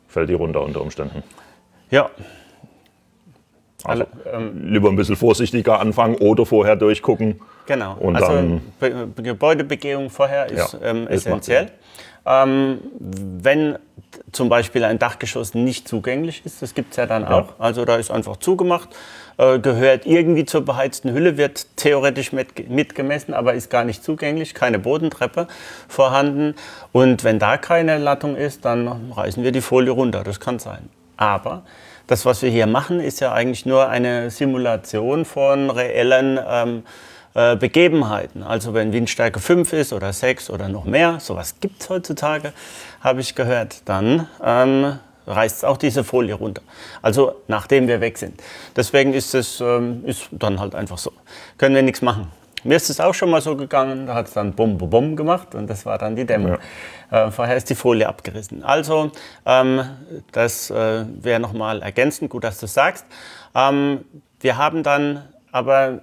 fällt 0.07 0.29
die 0.29 0.33
runter 0.33 0.61
unter 0.61 0.81
Umständen. 0.81 1.23
Ja. 1.89 2.09
Also, 3.83 4.05
ähm, 4.31 4.73
lieber 4.73 4.89
ein 4.89 4.95
bisschen 4.95 5.15
vorsichtiger 5.15 5.79
anfangen 5.79 6.15
oder 6.15 6.45
vorher 6.45 6.75
durchgucken. 6.75 7.39
Genau. 7.67 7.95
Und 7.99 8.15
also 8.15 8.33
dann, 8.33 8.61
Be 8.79 9.07
Gebäudebegehung 9.21 10.09
vorher 10.09 10.47
ist 10.47 10.73
ja, 10.73 10.79
ähm, 10.83 11.07
essentiell. 11.07 11.71
Ähm, 12.27 12.79
wenn 12.99 13.77
zum 14.33 14.49
Beispiel 14.49 14.83
ein 14.83 14.99
Dachgeschoss 14.99 15.53
nicht 15.53 15.87
zugänglich 15.87 16.45
ist, 16.45 16.61
das 16.61 16.73
gibt 16.73 16.91
es 16.91 16.97
ja 16.97 17.05
dann 17.05 17.23
ja. 17.23 17.29
auch. 17.29 17.59
Also 17.59 17.85
da 17.85 17.95
ist 17.95 18.11
einfach 18.11 18.37
zugemacht, 18.37 18.89
äh, 19.37 19.59
gehört 19.59 20.05
irgendwie 20.05 20.45
zur 20.45 20.65
beheizten 20.65 21.13
Hülle, 21.13 21.37
wird 21.37 21.65
theoretisch 21.77 22.33
mit, 22.33 22.69
mitgemessen, 22.69 23.33
aber 23.33 23.53
ist 23.53 23.69
gar 23.69 23.85
nicht 23.85 24.03
zugänglich, 24.03 24.53
keine 24.53 24.79
Bodentreppe 24.79 25.47
vorhanden. 25.87 26.55
Und 26.91 27.23
wenn 27.23 27.39
da 27.39 27.57
keine 27.57 27.97
Lattung 27.97 28.35
ist, 28.35 28.65
dann 28.65 29.11
reißen 29.13 29.43
wir 29.43 29.53
die 29.53 29.61
Folie 29.61 29.91
runter, 29.91 30.23
das 30.23 30.39
kann 30.39 30.59
sein. 30.59 30.89
Aber 31.15 31.63
das, 32.07 32.25
was 32.25 32.41
wir 32.41 32.49
hier 32.49 32.67
machen, 32.67 32.99
ist 32.99 33.19
ja 33.21 33.31
eigentlich 33.33 33.65
nur 33.65 33.89
eine 33.89 34.29
Simulation 34.29 35.25
von 35.25 35.69
reellen 35.69 36.39
ähm, 36.47 36.83
äh, 37.37 37.55
Begebenheiten. 37.55 38.41
Also 38.41 38.73
wenn 38.73 38.91
Windstärke 38.91 39.39
5 39.39 39.71
ist 39.73 39.93
oder 39.93 40.11
6 40.11 40.49
oder 40.49 40.69
noch 40.69 40.85
mehr, 40.85 41.19
sowas 41.19 41.59
gibt 41.59 41.83
es 41.83 41.89
heutzutage, 41.89 42.51
habe 42.99 43.21
ich 43.21 43.35
gehört, 43.35 43.83
dann 43.85 44.27
ähm, 44.43 44.97
reißt 45.27 45.63
auch 45.63 45.77
diese 45.77 46.03
Folie 46.03 46.33
runter. 46.33 46.63
Also 47.03 47.35
nachdem 47.47 47.87
wir 47.87 48.01
weg 48.01 48.17
sind. 48.17 48.41
Deswegen 48.75 49.13
ist 49.13 49.35
es 49.35 49.61
ähm, 49.61 50.03
ist 50.05 50.29
dann 50.31 50.59
halt 50.59 50.73
einfach 50.73 50.97
so. 50.97 51.13
Können 51.59 51.75
wir 51.75 51.83
nichts 51.83 52.01
machen. 52.01 52.31
Mir 52.63 52.75
ist 52.75 52.89
es 52.89 52.99
auch 52.99 53.13
schon 53.13 53.29
mal 53.29 53.39
so 53.39 53.55
gegangen, 53.55 54.07
da 54.07 54.15
hat 54.15 54.29
es 54.29 54.33
dann 54.33 54.53
Bum, 54.53 54.79
Bum, 54.79 54.89
Bum 54.89 55.15
gemacht 55.15 55.53
und 55.53 55.69
das 55.69 55.85
war 55.85 55.99
dann 55.99 56.15
die 56.15 56.25
Dämmung. 56.25 56.57
Ja. 57.11 57.27
Äh, 57.27 57.31
vorher 57.31 57.55
ist 57.55 57.69
die 57.69 57.75
Folie 57.75 58.07
abgerissen. 58.07 58.63
Also, 58.63 59.11
ähm, 59.45 59.81
das 60.31 60.71
äh, 60.71 61.05
wäre 61.21 61.39
nochmal 61.39 61.83
ergänzend, 61.83 62.31
gut, 62.31 62.43
dass 62.43 62.59
du 62.59 62.65
sagst. 62.65 63.05
Ähm, 63.53 64.05
wir 64.39 64.57
haben 64.57 64.81
dann 64.81 65.23
aber 65.51 66.01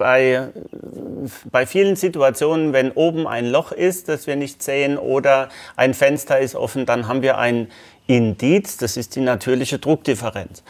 bei, 0.00 0.48
bei 1.52 1.66
vielen 1.66 1.94
Situationen, 1.94 2.72
wenn 2.72 2.90
oben 2.90 3.26
ein 3.26 3.46
Loch 3.46 3.70
ist, 3.70 4.08
das 4.08 4.26
wir 4.26 4.34
nicht 4.34 4.62
sehen, 4.62 4.96
oder 4.96 5.50
ein 5.76 5.92
Fenster 5.92 6.40
ist 6.40 6.56
offen, 6.56 6.86
dann 6.86 7.06
haben 7.06 7.20
wir 7.20 7.36
ein 7.36 7.68
Indiz, 8.06 8.78
das 8.78 8.96
ist 8.96 9.14
die 9.14 9.20
natürliche 9.20 9.78
Druckdifferenz. 9.78 10.64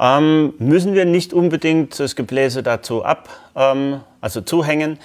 Ähm, 0.00 0.54
müssen 0.58 0.94
wir 0.94 1.04
nicht 1.04 1.32
unbedingt 1.32 1.98
das 2.00 2.16
Gebläse 2.16 2.64
dazu 2.64 3.04
ab, 3.04 3.28
ähm, 3.54 4.00
also 4.20 4.40
zuhängen, 4.40 4.98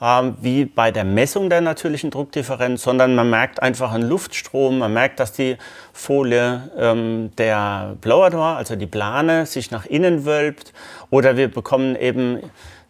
ähm, 0.00 0.34
wie 0.40 0.64
bei 0.64 0.90
der 0.90 1.04
Messung 1.04 1.50
der 1.50 1.60
natürlichen 1.60 2.10
Druckdifferenz, 2.10 2.82
sondern 2.82 3.14
man 3.14 3.28
merkt 3.28 3.62
einfach 3.62 3.92
einen 3.92 4.08
Luftstrom, 4.08 4.78
man 4.78 4.94
merkt, 4.94 5.20
dass 5.20 5.32
die 5.32 5.58
Folie 5.92 6.70
ähm, 6.78 7.30
der 7.36 7.94
Blower 8.00 8.30
Door, 8.30 8.56
also 8.56 8.74
die 8.74 8.86
Plane, 8.86 9.44
sich 9.44 9.70
nach 9.70 9.84
innen 9.84 10.24
wölbt. 10.24 10.72
Oder 11.10 11.36
wir 11.36 11.48
bekommen 11.48 11.94
eben 11.94 12.40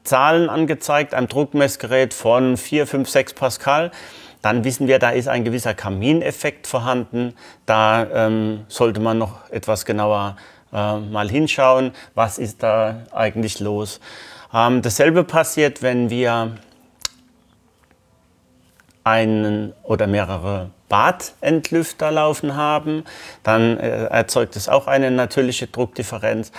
Zahlen 0.04 0.48
angezeigt, 0.48 1.14
am 1.14 1.28
Druckmessgerät 1.28 2.14
von 2.14 2.56
4, 2.56 2.86
5, 2.86 3.08
6 3.08 3.34
Pascal. 3.34 3.90
dann 4.42 4.64
wissen 4.64 4.88
wir, 4.88 4.98
da 4.98 5.10
ist 5.10 5.28
ein 5.28 5.44
gewisser 5.44 5.72
Kamineffekt 5.72 6.66
vorhanden. 6.66 7.34
Da 7.64 8.06
ähm, 8.12 8.64
sollte 8.68 8.98
man 9.00 9.18
noch 9.18 9.48
etwas 9.50 9.84
genauer 9.84 10.36
äh, 10.72 10.96
mal 10.98 11.30
hinschauen, 11.30 11.92
was 12.14 12.38
ist 12.38 12.62
da 12.62 13.02
eigentlich 13.12 13.60
los. 13.60 14.00
Ähm, 14.52 14.82
dasselbe 14.82 15.24
passiert, 15.24 15.82
wenn 15.82 16.10
wir 16.10 16.56
einen 19.04 19.72
oder 19.82 20.06
mehrere 20.06 20.70
Badentlüfter 20.88 22.10
laufen 22.10 22.54
haben, 22.54 23.04
dann 23.42 23.78
äh, 23.78 24.04
erzeugt 24.06 24.56
es 24.56 24.68
auch 24.68 24.86
eine 24.86 25.10
natürliche 25.10 25.66
Druckdifferenz. 25.66 26.52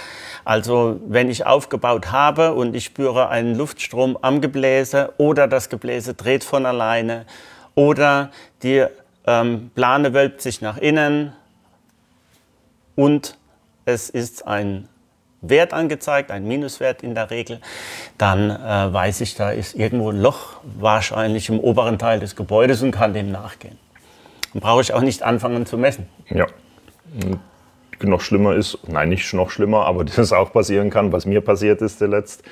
Also 0.44 1.00
wenn 1.08 1.30
ich 1.30 1.46
aufgebaut 1.46 2.12
habe 2.12 2.54
und 2.54 2.76
ich 2.76 2.86
spüre 2.86 3.30
einen 3.30 3.56
Luftstrom 3.56 4.18
am 4.22 4.42
Gebläse 4.42 5.14
oder 5.18 5.48
das 5.48 5.70
Gebläse 5.70 6.16
dreht 6.16 6.44
von 6.44 6.66
alleine 6.66 7.26
oder 7.76 8.32
die 8.64 8.86
ähm, 9.28 9.72
Plane 9.76 10.14
wölbt 10.14 10.42
sich 10.42 10.62
nach 10.62 10.78
innen 10.78 11.34
und 12.96 13.38
es 13.86 14.10
ist 14.10 14.48
ein 14.48 14.90
Wert 15.44 15.74
angezeigt, 15.74 16.32
ein 16.32 16.48
Minuswert 16.48 17.04
in 17.04 17.14
der 17.14 17.30
Regel, 17.30 17.60
dann 18.18 18.50
äh, 18.50 18.94
weiß 18.94 19.22
ich, 19.22 19.36
da 19.36 19.52
ist 19.52 19.76
irgendwo 19.76 20.10
ein 20.10 20.22
Loch 20.22 20.62
wahrscheinlich 20.64 21.50
im 21.50 21.60
oberen 21.60 22.00
Teil 22.00 22.20
des 22.20 22.36
Gebäudes 22.36 22.82
und 22.82 22.92
kann 22.92 23.14
dem 23.14 23.32
nachgehen. 23.32 23.78
Dann 24.54 24.62
brauche 24.62 24.82
ich 24.82 24.94
auch 24.94 25.02
nicht 25.02 25.22
anfangen 25.22 25.66
zu 25.66 25.78
messen. 25.78 26.08
Ja. 26.30 26.48
Noch 28.02 28.22
schlimmer 28.22 28.56
ist, 28.56 28.80
nein, 28.88 29.10
nicht 29.10 29.34
noch 29.34 29.50
schlimmer, 29.50 29.86
aber 29.86 30.04
das 30.16 30.34
auch 30.34 30.52
passieren 30.52 30.90
kann, 30.90 31.12
was 31.12 31.26
mir 31.26 31.42
passiert 31.42 31.82
ist 31.82 32.00
zuletzt. 32.00 32.44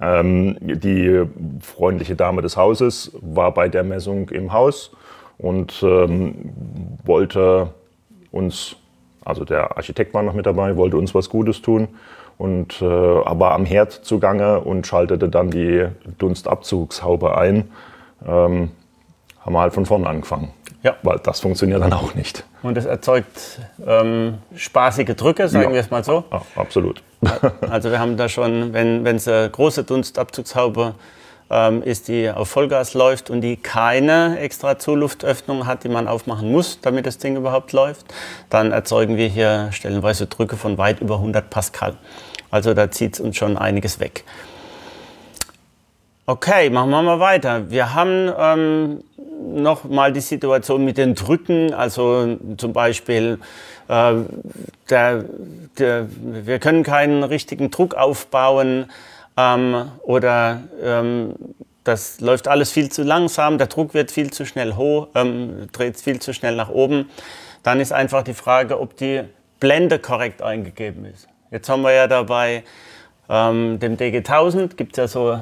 Ähm, 0.00 0.56
die 0.60 1.24
freundliche 1.60 2.16
Dame 2.16 2.40
des 2.40 2.56
Hauses 2.56 3.12
war 3.20 3.52
bei 3.52 3.68
der 3.68 3.84
Messung 3.84 4.30
im 4.30 4.52
Haus 4.52 4.92
und 5.36 5.82
ähm, 5.82 6.52
wollte 7.04 7.70
uns, 8.30 8.76
also 9.24 9.44
der 9.44 9.76
Architekt 9.76 10.14
war 10.14 10.22
noch 10.22 10.34
mit 10.34 10.46
dabei, 10.46 10.76
wollte 10.76 10.96
uns 10.96 11.14
was 11.14 11.28
Gutes 11.28 11.60
tun 11.62 11.88
und 12.38 12.80
äh, 12.80 12.84
war 12.84 13.52
am 13.52 13.66
Herd 13.66 13.92
zugange 13.92 14.60
und 14.60 14.86
schaltete 14.86 15.28
dann 15.28 15.50
die 15.50 15.86
Dunstabzugshaube 16.18 17.36
ein. 17.36 17.70
Ähm, 18.26 18.70
haben 19.40 19.52
wir 19.52 19.60
halt 19.60 19.74
von 19.74 19.86
vorne 19.86 20.06
angefangen. 20.06 20.50
Ja. 20.82 20.96
Weil 21.02 21.18
das 21.18 21.40
funktioniert 21.40 21.82
dann 21.82 21.92
auch 21.92 22.14
nicht. 22.14 22.44
Und 22.62 22.78
es 22.78 22.84
erzeugt 22.84 23.60
ähm, 23.84 24.38
spaßige 24.54 25.16
Drücke, 25.16 25.48
sagen 25.48 25.70
ja. 25.70 25.72
wir 25.72 25.80
es 25.80 25.90
mal 25.90 26.04
so. 26.04 26.24
Ja, 26.30 26.42
absolut. 26.56 27.02
Also 27.68 27.90
wir 27.90 27.98
haben 27.98 28.16
da 28.16 28.28
schon, 28.28 28.72
wenn 28.72 29.04
es 29.06 29.26
eine 29.26 29.50
große 29.50 29.82
Dunstabzugshaube 29.82 30.94
ähm, 31.50 31.82
ist, 31.82 32.08
die 32.08 32.30
auf 32.30 32.48
Vollgas 32.48 32.94
läuft 32.94 33.30
und 33.30 33.40
die 33.40 33.56
keine 33.56 34.38
extra 34.38 34.78
Zuluftöffnung 34.78 35.66
hat, 35.66 35.84
die 35.84 35.88
man 35.88 36.06
aufmachen 36.06 36.52
muss, 36.52 36.80
damit 36.80 37.06
das 37.06 37.18
Ding 37.18 37.36
überhaupt 37.36 37.72
läuft, 37.72 38.06
dann 38.50 38.72
erzeugen 38.72 39.16
wir 39.16 39.28
hier 39.28 39.68
stellenweise 39.72 40.26
Drücke 40.26 40.56
von 40.56 40.78
weit 40.78 41.00
über 41.00 41.16
100 41.16 41.50
Pascal. 41.50 41.96
Also 42.50 42.74
da 42.74 42.90
zieht 42.90 43.14
es 43.14 43.20
uns 43.20 43.36
schon 43.36 43.56
einiges 43.56 44.00
weg. 44.00 44.24
Okay, 46.26 46.68
machen 46.68 46.90
wir 46.90 47.02
mal 47.02 47.20
weiter. 47.20 47.70
Wir 47.70 47.94
haben 47.94 48.30
ähm, 48.38 49.04
noch 49.54 49.84
mal 49.84 50.12
die 50.12 50.20
Situation 50.20 50.84
mit 50.84 50.98
den 50.98 51.14
Drücken, 51.14 51.72
also 51.72 52.36
zum 52.56 52.72
Beispiel, 52.72 53.38
äh, 53.88 54.12
der, 54.90 55.24
der, 55.78 56.06
wir 56.10 56.58
können 56.58 56.82
keinen 56.82 57.22
richtigen 57.22 57.70
Druck 57.70 57.94
aufbauen 57.94 58.90
ähm, 59.38 59.90
oder 60.02 60.62
ähm, 60.82 61.34
das 61.84 62.20
läuft 62.20 62.48
alles 62.48 62.70
viel 62.70 62.90
zu 62.90 63.02
langsam, 63.02 63.56
der 63.56 63.68
Druck 63.68 63.94
wird 63.94 64.10
viel 64.10 64.30
zu 64.30 64.44
schnell 64.44 64.74
hoch, 64.74 65.08
ähm, 65.14 65.68
dreht 65.72 65.98
viel 65.98 66.20
zu 66.20 66.34
schnell 66.34 66.54
nach 66.54 66.68
oben. 66.68 67.08
Dann 67.62 67.80
ist 67.80 67.92
einfach 67.92 68.22
die 68.22 68.34
Frage, 68.34 68.78
ob 68.78 68.96
die 68.96 69.22
Blende 69.60 69.98
korrekt 69.98 70.42
eingegeben 70.42 71.06
ist. 71.06 71.26
Jetzt 71.50 71.68
haben 71.68 71.82
wir 71.82 71.92
ja 71.92 72.06
dabei 72.06 72.62
ähm, 73.28 73.78
dem 73.78 73.96
DG1000, 73.96 74.76
gibt 74.76 74.92
es 74.92 74.96
ja 74.98 75.08
so 75.08 75.38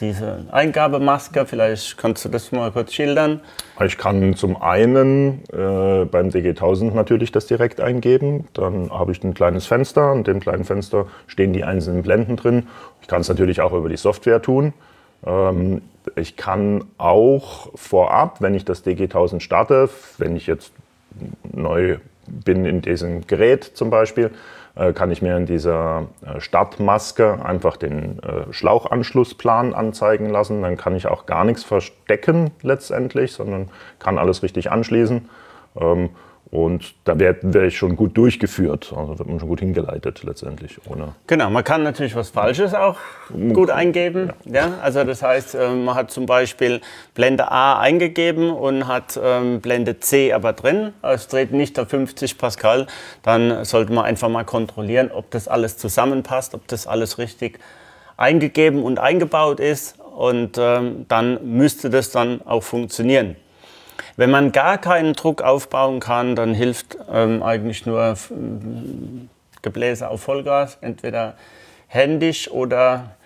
diese 0.00 0.44
Eingabemaske. 0.52 1.46
Vielleicht 1.46 1.98
kannst 1.98 2.24
du 2.24 2.28
das 2.28 2.52
mal 2.52 2.70
kurz 2.70 2.92
schildern. 2.92 3.40
Ich 3.84 3.98
kann 3.98 4.34
zum 4.34 4.60
einen 4.60 5.42
äh, 5.52 6.04
beim 6.04 6.28
DG1000 6.28 6.94
natürlich 6.94 7.32
das 7.32 7.46
direkt 7.46 7.80
eingeben. 7.80 8.46
Dann 8.52 8.90
habe 8.90 9.10
ich 9.10 9.22
ein 9.24 9.34
kleines 9.34 9.66
Fenster. 9.66 10.12
In 10.12 10.22
dem 10.22 10.38
kleinen 10.38 10.64
Fenster 10.64 11.06
stehen 11.26 11.52
die 11.52 11.64
einzelnen 11.64 12.02
Blenden 12.02 12.36
drin. 12.36 12.68
Ich 13.02 13.08
kann 13.08 13.22
es 13.22 13.28
natürlich 13.28 13.60
auch 13.60 13.72
über 13.72 13.88
die 13.88 13.96
Software 13.96 14.40
tun. 14.40 14.72
Ähm, 15.26 15.82
ich 16.14 16.36
kann 16.36 16.84
auch 16.98 17.70
vorab, 17.74 18.40
wenn 18.40 18.54
ich 18.54 18.64
das 18.64 18.84
DG1000 18.84 19.40
starte, 19.40 19.90
wenn 20.18 20.36
ich 20.36 20.46
jetzt 20.46 20.72
neu 21.52 21.98
bin 22.28 22.64
in 22.64 22.82
diesem 22.82 23.26
Gerät 23.26 23.64
zum 23.64 23.90
Beispiel, 23.90 24.30
kann 24.92 25.10
ich 25.10 25.22
mir 25.22 25.36
in 25.36 25.46
dieser 25.46 26.06
äh, 26.24 26.40
Startmaske 26.40 27.44
einfach 27.44 27.76
den 27.76 28.20
äh, 28.22 28.52
Schlauchanschlussplan 28.52 29.74
anzeigen 29.74 30.30
lassen. 30.30 30.62
Dann 30.62 30.76
kann 30.76 30.94
ich 30.94 31.08
auch 31.08 31.26
gar 31.26 31.44
nichts 31.44 31.64
verstecken 31.64 32.52
letztendlich, 32.62 33.32
sondern 33.32 33.70
kann 33.98 34.18
alles 34.18 34.42
richtig 34.42 34.70
anschließen. 34.70 35.28
Und 36.50 36.94
da 37.04 37.18
werd 37.18 37.44
ich 37.54 37.76
schon 37.76 37.94
gut 37.94 38.16
durchgeführt, 38.16 38.94
also 38.96 39.18
wird 39.18 39.28
man 39.28 39.38
schon 39.38 39.50
gut 39.50 39.60
hingeleitet 39.60 40.22
letztendlich. 40.22 40.78
Ohne 40.86 41.14
genau, 41.26 41.50
man 41.50 41.62
kann 41.62 41.82
natürlich 41.82 42.14
was 42.16 42.30
Falsches 42.30 42.72
auch 42.72 42.96
gut 43.52 43.70
eingeben. 43.70 44.32
Ja. 44.46 44.66
ja. 44.66 44.78
also 44.80 45.04
das 45.04 45.22
heißt, 45.22 45.54
ähm, 45.56 45.84
man 45.84 45.94
hat 45.94 46.10
zum 46.10 46.24
Beispiel 46.24 46.80
Blende 47.14 47.50
A 47.50 47.78
eingegeben 47.78 48.50
und 48.50 48.86
hat 48.86 49.20
ähm, 49.22 49.60
Blende 49.60 50.00
C 50.00 50.32
aber 50.32 50.54
drin. 50.54 50.94
Es 51.02 51.28
dreht 51.28 51.52
nicht 51.52 51.78
auf 51.78 51.88
50 51.88 52.38
Pascal. 52.38 52.86
Dann 53.22 53.66
sollte 53.66 53.92
man 53.92 54.06
einfach 54.06 54.30
mal 54.30 54.44
kontrollieren, 54.44 55.10
ob 55.12 55.30
das 55.30 55.48
alles 55.48 55.76
zusammenpasst, 55.76 56.54
ob 56.54 56.66
das 56.68 56.86
alles 56.86 57.18
richtig 57.18 57.58
eingegeben 58.16 58.82
und 58.82 58.98
eingebaut 58.98 59.60
ist. 59.60 59.98
Und 60.16 60.56
ähm, 60.56 61.04
dann 61.08 61.56
müsste 61.56 61.90
das 61.90 62.10
dann 62.10 62.40
auch 62.46 62.62
funktionieren. 62.62 63.36
Wenn 64.16 64.30
man 64.30 64.52
gar 64.52 64.78
keinen 64.78 65.14
Druck 65.14 65.42
aufbauen 65.42 66.00
kann, 66.00 66.36
dann 66.36 66.54
hilft 66.54 66.96
ähm, 67.12 67.42
eigentlich 67.42 67.86
nur 67.86 68.16
Gebläse 69.62 70.08
auf 70.08 70.22
Vollgas, 70.22 70.78
entweder 70.80 71.34
händisch 71.88 72.50
oder 72.50 73.16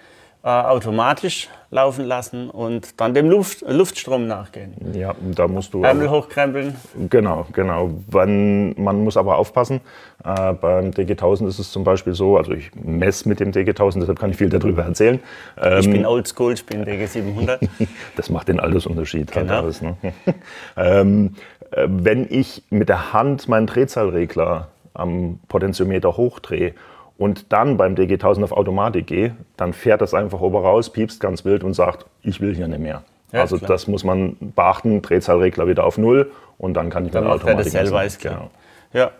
äh, 0.45 0.49
automatisch 0.49 1.49
laufen 1.71 2.05
lassen 2.05 2.51
und 2.51 3.01
dann 3.01 3.15
dem 3.15 3.31
Luft, 3.31 3.65
Luftstrom 3.67 4.27
nachgehen. 4.27 4.75
Ja, 4.93 5.15
da 5.35 5.49
musst 5.49 5.73
du. 5.73 5.83
Ärmel 5.83 6.11
hochkrempeln. 6.11 6.75
Genau, 7.09 7.47
genau. 7.53 7.91
Wenn, 8.09 8.75
man 8.81 9.05
muss 9.05 9.17
aber 9.17 9.39
aufpassen. 9.39 9.81
Äh, 10.25 10.53
beim 10.53 10.91
DG1000 10.91 11.47
ist 11.49 11.59
es 11.59 11.71
zum 11.71 11.85
Beispiel 11.85 12.15
so, 12.15 12.37
also 12.37 12.53
ich 12.53 12.71
messe 12.75 13.29
mit 13.29 13.41
dem 13.41 13.53
DG1000, 13.53 14.01
deshalb 14.01 14.19
kann 14.19 14.31
ich 14.31 14.37
viel 14.37 14.49
darüber 14.49 14.83
erzählen. 14.83 15.21
Ähm, 15.61 15.79
ich 15.79 15.91
bin 15.91 16.05
oldschool, 16.05 16.53
ich 16.53 16.67
bin 16.67 16.85
DG700. 16.85 17.69
das 18.17 18.29
macht 18.29 18.49
den 18.49 18.61
Altersunterschied. 18.61 19.35
Halt 19.35 19.47
genau. 19.47 19.55
Halt 19.55 19.65
alles, 19.65 19.83
ne? 19.83 19.97
ähm, 20.77 21.37
äh, 21.71 21.87
wenn 21.89 22.27
ich 22.29 22.65
mit 22.71 22.89
der 22.89 23.13
Hand 23.13 23.49
meinen 23.49 23.67
Drehzahlregler 23.67 24.69
am 24.95 25.39
Potentiometer 25.49 26.17
hochdrehe 26.17 26.75
und 27.23 27.53
dann 27.53 27.77
beim 27.77 27.95
DG1000 27.95 28.43
auf 28.43 28.51
Automatik 28.51 29.07
gehe, 29.07 29.37
dann 29.57 29.73
fährt 29.73 30.01
das 30.01 30.13
einfach 30.13 30.41
oben 30.41 30.57
raus, 30.57 30.91
piepst 30.91 31.21
ganz 31.21 31.45
wild 31.45 31.63
und 31.63 31.73
sagt, 31.73 32.05
ich 32.23 32.41
will 32.41 32.53
hier 32.53 32.67
nicht 32.67 32.81
mehr. 32.81 33.05
Ja, 33.31 33.43
also 33.43 33.59
klar. 33.59 33.69
das 33.69 33.87
muss 33.87 34.03
man 34.03 34.37
beachten, 34.41 35.03
Drehzahlregler 35.03 35.69
wieder 35.69 35.85
auf 35.85 35.99
Null 35.99 36.33
und 36.59 36.75
dann 36.75 36.91
kann 36.91 37.07
ich 37.07 37.13
dann 37.13 37.29
Automatik 37.29 37.63
das 37.63 37.73
selber 37.73 38.05
ist 38.05 38.19
klar. 38.19 38.35
Genau. 38.35 38.51
Ja, 38.93 39.11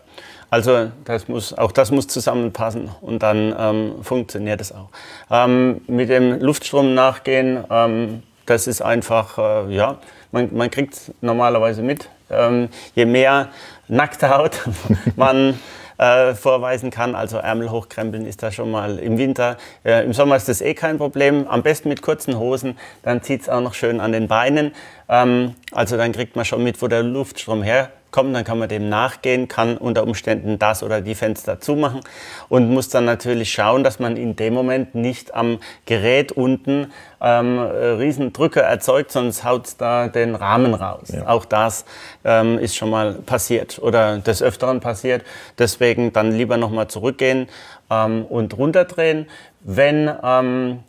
also 0.51 0.91
das 1.05 1.29
muss, 1.29 1.57
auch 1.57 1.71
das 1.71 1.93
muss 1.93 2.09
zusammenpassen 2.09 2.91
und 3.03 3.23
dann 3.23 3.55
ähm, 3.57 3.93
funktioniert 4.03 4.61
es 4.61 4.73
auch. 4.73 4.89
Ähm, 5.31 5.83
mit 5.87 6.09
dem 6.09 6.41
Luftstrom 6.41 6.95
nachgehen, 6.95 7.63
ähm, 7.71 8.25
das 8.47 8.67
ist 8.67 8.83
einfach, 8.83 9.39
äh, 9.39 9.73
ja, 9.73 9.99
man, 10.33 10.53
man 10.53 10.73
kriegt 10.73 10.95
es 10.95 11.15
normalerweise 11.21 11.83
mit. 11.83 12.09
Ähm, 12.31 12.69
je 12.97 13.07
mehr 13.07 13.51
nackte 13.87 14.37
Haut 14.37 14.59
man 15.17 15.55
äh, 16.03 16.35
vorweisen 16.35 16.91
kann. 16.91 17.15
Also 17.15 17.37
Ärmel 17.37 17.71
hochkrempeln 17.71 18.27
ist 18.27 18.43
da 18.43 18.51
schon 18.51 18.71
mal 18.71 18.99
im 18.99 19.19
Winter. 19.19 19.57
Äh, 19.85 20.05
Im 20.05 20.13
Sommer 20.13 20.37
ist 20.37 20.49
das 20.49 20.61
eh 20.61 20.75
kein 20.75 20.99
Problem. 20.99 21.47
Am 21.47 21.63
besten 21.63 21.89
mit 21.89 22.03
kurzen 22.03 22.39
Hosen, 22.39 22.77
dann 23.03 23.23
zieht 23.23 23.43
es 23.43 23.49
auch 23.49 23.61
noch 23.61 23.75
schön 23.75 24.01
an 24.01 24.11
den 24.11 24.27
Beinen. 24.27 24.73
Ähm, 25.09 25.55
also 25.71 25.97
dann 25.97 26.13
kriegt 26.13 26.35
man 26.35 26.45
schon 26.45 26.65
mit, 26.65 26.83
wo 26.83 26.89
der 26.89 27.03
Luftstrom 27.03 27.63
herkommt 27.63 28.02
kommt, 28.13 28.35
dann 28.37 28.45
kann 28.45 28.59
man 28.59 28.69
dem 28.69 28.89
nachgehen, 28.89 29.49
kann 29.49 29.77
unter 29.77 30.05
Umständen 30.05 30.59
das 30.59 30.83
oder 30.83 31.01
die 31.01 31.15
Fenster 31.15 31.61
zumachen 31.61 32.01
und 32.49 32.71
muss 32.71 32.89
dann 32.89 33.05
natürlich 33.05 33.53
schauen, 33.53 33.83
dass 33.83 33.99
man 33.99 34.17
in 34.17 34.37
dem 34.37 34.55
Moment 34.55 34.95
nicht 34.95 35.35
am 35.35 35.59
Gerät 35.87 36.33
unten 36.33 36.93
ähm, 37.21 37.59
riesen 37.59 38.33
Drücke 38.33 38.61
erzeugt, 38.61 39.13
sonst 39.13 39.45
haut 39.45 39.69
da 39.79 40.09
den 40.09 40.35
Rahmen 40.35 40.75
raus. 40.75 41.09
Ja. 41.13 41.27
Auch 41.27 41.45
das 41.45 41.85
ähm, 42.25 42.59
ist 42.59 42.77
schon 42.77 42.91
mal 42.91 43.15
passiert 43.15 43.79
oder 43.81 44.19
des 44.19 44.43
Öfteren 44.43 44.81
passiert. 44.81 45.25
Deswegen 45.59 46.13
dann 46.13 46.33
lieber 46.33 46.57
nochmal 46.57 46.89
zurückgehen 46.89 47.49
ähm, 47.91 48.25
und 48.27 48.57
runterdrehen. 48.57 49.27
Wenn 49.61 50.11
ähm, 50.23 50.81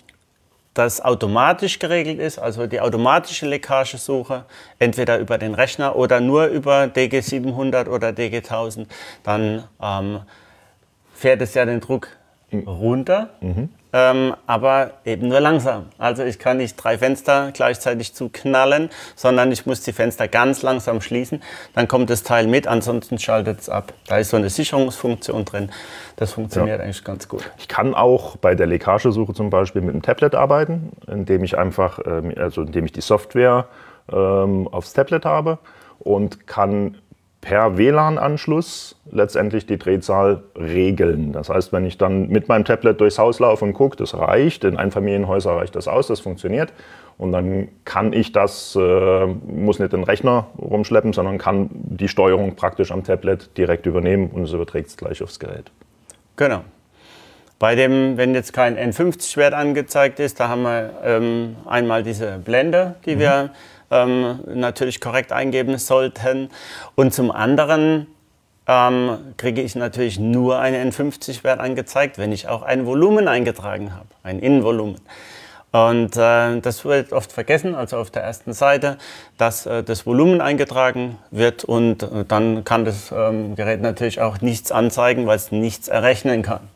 das 0.74 1.02
automatisch 1.02 1.80
geregelt 1.80 2.20
ist, 2.20 2.40
also 2.40 2.66
die 2.66 2.82
automatische 2.82 3.46
Leckagesuche, 3.46 4.46
entweder 4.80 5.20
über 5.20 5.38
den 5.38 5.54
Rechner 5.54 5.96
oder 5.96 6.20
nur 6.20 6.48
über 6.48 6.86
DG700 6.86 7.88
oder 7.88 8.10
DG1000, 8.10 8.88
dann 9.24 9.64
ähm, 9.82 10.22
fährt 11.14 11.42
es 11.42 11.54
ja 11.54 11.66
den 11.66 11.80
Druck 11.80 12.08
runter, 12.52 13.30
mhm. 13.42 13.70
Ähm, 13.94 14.36
aber 14.48 14.92
eben 15.06 15.28
nur 15.28 15.40
langsam. 15.40 15.86
Also 16.00 16.24
ich 16.24 16.40
kann 16.40 16.58
nicht 16.58 16.76
drei 16.76 16.98
Fenster 16.98 17.52
gleichzeitig 17.54 18.16
zuknallen, 18.16 18.90
sondern 19.16 19.52
ich 19.52 19.68
muss 19.68 19.82
die 19.82 19.94
Fenster 19.94 20.28
ganz 20.28 20.64
langsam 20.64 21.00
schließen. 21.00 21.44
Dann 21.76 21.88
kommt 21.88 22.10
das 22.10 22.24
Teil 22.24 22.48
mit, 22.48 22.68
ansonsten 22.68 23.20
schaltet 23.20 23.62
es 23.62 23.70
ab. 23.70 23.94
Da 24.08 24.18
ist 24.18 24.32
so 24.32 24.38
eine 24.38 24.50
Sicherungsfunktion 24.50 25.46
drin. 25.46 25.72
Das 26.16 26.34
funktioniert 26.34 26.80
ja. 26.80 26.84
eigentlich 26.84 27.04
ganz 27.04 27.30
gut. 27.30 27.50
Ich 27.60 27.68
kann 27.68 27.94
auch 27.94 28.36
bei 28.38 28.56
der 28.56 28.66
Leckagesuche 28.66 29.34
zum 29.34 29.52
Beispiel 29.52 29.82
mit 29.82 29.92
einem 29.92 30.02
Tablet 30.02 30.34
arbeiten, 30.34 30.92
indem 31.08 31.44
ich 31.44 31.58
einfach, 31.58 32.00
ähm, 32.06 32.34
also 32.36 32.64
indem 32.64 32.86
ich 32.86 32.92
die 32.92 33.02
Software 33.02 33.68
ähm, 34.12 34.68
aufs 34.70 34.94
Tablet 34.94 35.24
habe 35.24 35.60
und 36.00 36.48
kann 36.48 36.98
per 37.44 37.78
WLAN-Anschluss 37.78 38.96
letztendlich 39.12 39.66
die 39.66 39.78
Drehzahl 39.78 40.44
regeln. 40.56 41.34
Das 41.34 41.50
heißt, 41.50 41.74
wenn 41.74 41.86
ich 41.86 41.98
dann 41.98 42.30
mit 42.30 42.48
meinem 42.48 42.64
Tablet 42.64 43.02
durchs 43.02 43.20
Haus 43.20 43.40
laufe 43.40 43.66
und 43.66 43.74
gucke, 43.74 43.98
das 43.98 44.18
reicht, 44.18 44.64
in 44.64 44.78
Einfamilienhäusern 44.78 45.58
reicht 45.58 45.76
das 45.76 45.90
aus, 45.90 46.08
das 46.08 46.22
funktioniert. 46.22 46.72
Und 47.18 47.34
dann 47.34 47.68
kann 47.84 48.14
ich 48.14 48.32
das, 48.32 48.78
äh, 48.80 49.26
muss 49.26 49.80
nicht 49.80 49.92
den 49.92 50.04
Rechner 50.04 50.48
rumschleppen, 50.58 51.12
sondern 51.12 51.38
kann 51.38 51.70
die 51.74 52.08
Steuerung 52.08 52.56
praktisch 52.56 52.92
am 52.94 53.04
Tablet 53.04 53.56
direkt 53.58 53.86
übernehmen 53.86 54.30
und 54.32 54.44
es 54.44 54.54
überträgt 54.54 54.88
es 54.88 54.98
gleich 54.98 55.22
aufs 55.22 55.38
Gerät. 55.38 55.70
Genau. 56.38 56.62
Bei 57.60 57.76
dem, 57.76 58.16
wenn 58.16 58.34
jetzt 58.34 58.54
kein 58.54 58.78
N50-Wert 58.78 59.54
angezeigt 59.54 60.22
ist, 60.22 60.40
da 60.40 60.48
haben 60.48 60.64
wir 60.64 60.92
ähm, 61.04 61.58
einmal 61.66 62.04
diese 62.04 62.40
Blende, 62.40 62.96
die 63.06 63.16
mhm. 63.16 63.20
wir 63.20 63.50
ähm, 63.92 64.40
natürlich 64.54 65.02
korrekt 65.02 65.32
eingeben 65.32 65.78
sollten. 65.78 66.50
Und 66.96 67.14
zum 67.14 67.32
anderen 67.32 68.08
ähm, 68.68 69.18
kriege 69.38 69.62
ich 69.62 69.76
natürlich 69.76 70.20
nur 70.20 70.60
einen 70.60 70.92
N50-Wert 70.92 71.60
angezeigt, 71.60 72.18
wenn 72.18 72.32
ich 72.32 72.48
auch 72.48 72.62
ein 72.62 72.86
Volumen 72.86 73.28
eingetragen 73.28 73.94
habe, 73.94 74.08
ein 74.24 74.40
Innenvolumen. 74.40 75.00
Und 75.74 76.16
äh, 76.18 76.60
das 76.60 76.86
wird 76.86 77.14
oft 77.14 77.32
vergessen, 77.32 77.74
also 77.74 77.98
auf 77.98 78.12
der 78.12 78.22
ersten 78.22 78.54
Seite, 78.54 79.00
dass 79.40 79.66
äh, 79.66 79.84
das 79.84 80.06
Volumen 80.06 80.40
eingetragen 80.40 81.18
wird 81.32 81.64
und 81.64 82.04
äh, 82.04 82.26
dann 82.28 82.64
kann 82.64 82.86
das 82.86 83.12
ähm, 83.12 83.56
Gerät 83.56 83.82
natürlich 83.82 84.22
auch 84.22 84.40
nichts 84.40 84.72
anzeigen, 84.72 85.26
weil 85.26 85.36
es 85.36 85.52
nichts 85.52 85.88
errechnen 85.88 86.44
kann. 86.44 86.70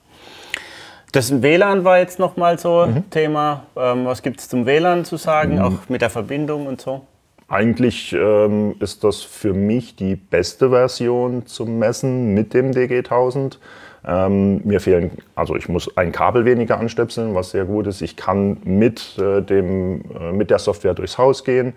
Das 1.12 1.42
WLAN 1.42 1.84
war 1.84 2.00
jetzt 2.00 2.20
nochmal 2.20 2.60
so 2.60 2.86
mhm. 2.86 3.10
Thema. 3.10 3.66
Ähm, 3.76 4.06
was 4.06 4.22
gibt 4.22 4.40
es 4.40 4.50
zum 4.50 4.66
WLAN 4.66 5.06
zu 5.06 5.18
sagen, 5.18 5.56
mhm. 5.56 5.62
auch 5.62 5.90
mit 5.90 6.02
der 6.02 6.10
Verbindung 6.10 6.68
und 6.68 6.82
so? 6.82 7.02
Eigentlich 7.50 8.14
ähm, 8.14 8.76
ist 8.80 9.06
das 9.06 9.22
für 9.22 9.54
mich 9.54 9.96
die 9.96 10.16
beste 10.16 10.70
Version 10.70 11.46
zum 11.46 11.80
Messen 11.80 12.34
mit 12.34 12.54
dem 12.54 12.72
DG1000. 12.72 13.58
Ähm, 14.06 14.62
mir 14.66 14.82
fehlen, 14.82 15.12
also 15.34 15.56
ich 15.56 15.70
muss 15.70 15.96
ein 15.98 16.12
Kabel 16.12 16.44
weniger 16.44 16.78
anstöpseln, 16.78 17.36
was 17.36 17.52
sehr 17.52 17.66
gut 17.66 17.88
ist. 17.88 18.02
Ich 18.02 18.18
kann 18.18 18.58
mit, 18.66 19.18
äh, 19.18 19.42
dem, 19.42 20.02
äh, 20.20 20.32
mit 20.34 20.50
der 20.50 20.60
Software 20.60 20.94
durchs 20.94 21.18
Haus 21.18 21.46
gehen. 21.46 21.74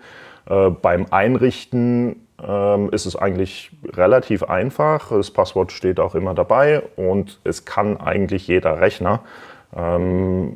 Äh, 0.49 0.69
beim 0.69 1.05
Einrichten 1.09 2.27
ähm, 2.45 2.89
ist 2.91 3.05
es 3.05 3.15
eigentlich 3.15 3.71
relativ 3.93 4.43
einfach. 4.43 5.09
Das 5.09 5.31
Passwort 5.31 5.71
steht 5.71 5.99
auch 5.99 6.15
immer 6.15 6.33
dabei 6.33 6.83
und 6.95 7.39
es 7.43 7.65
kann 7.65 7.97
eigentlich 7.97 8.47
jeder 8.47 8.79
Rechner. 8.79 9.21
Ähm, 9.75 10.55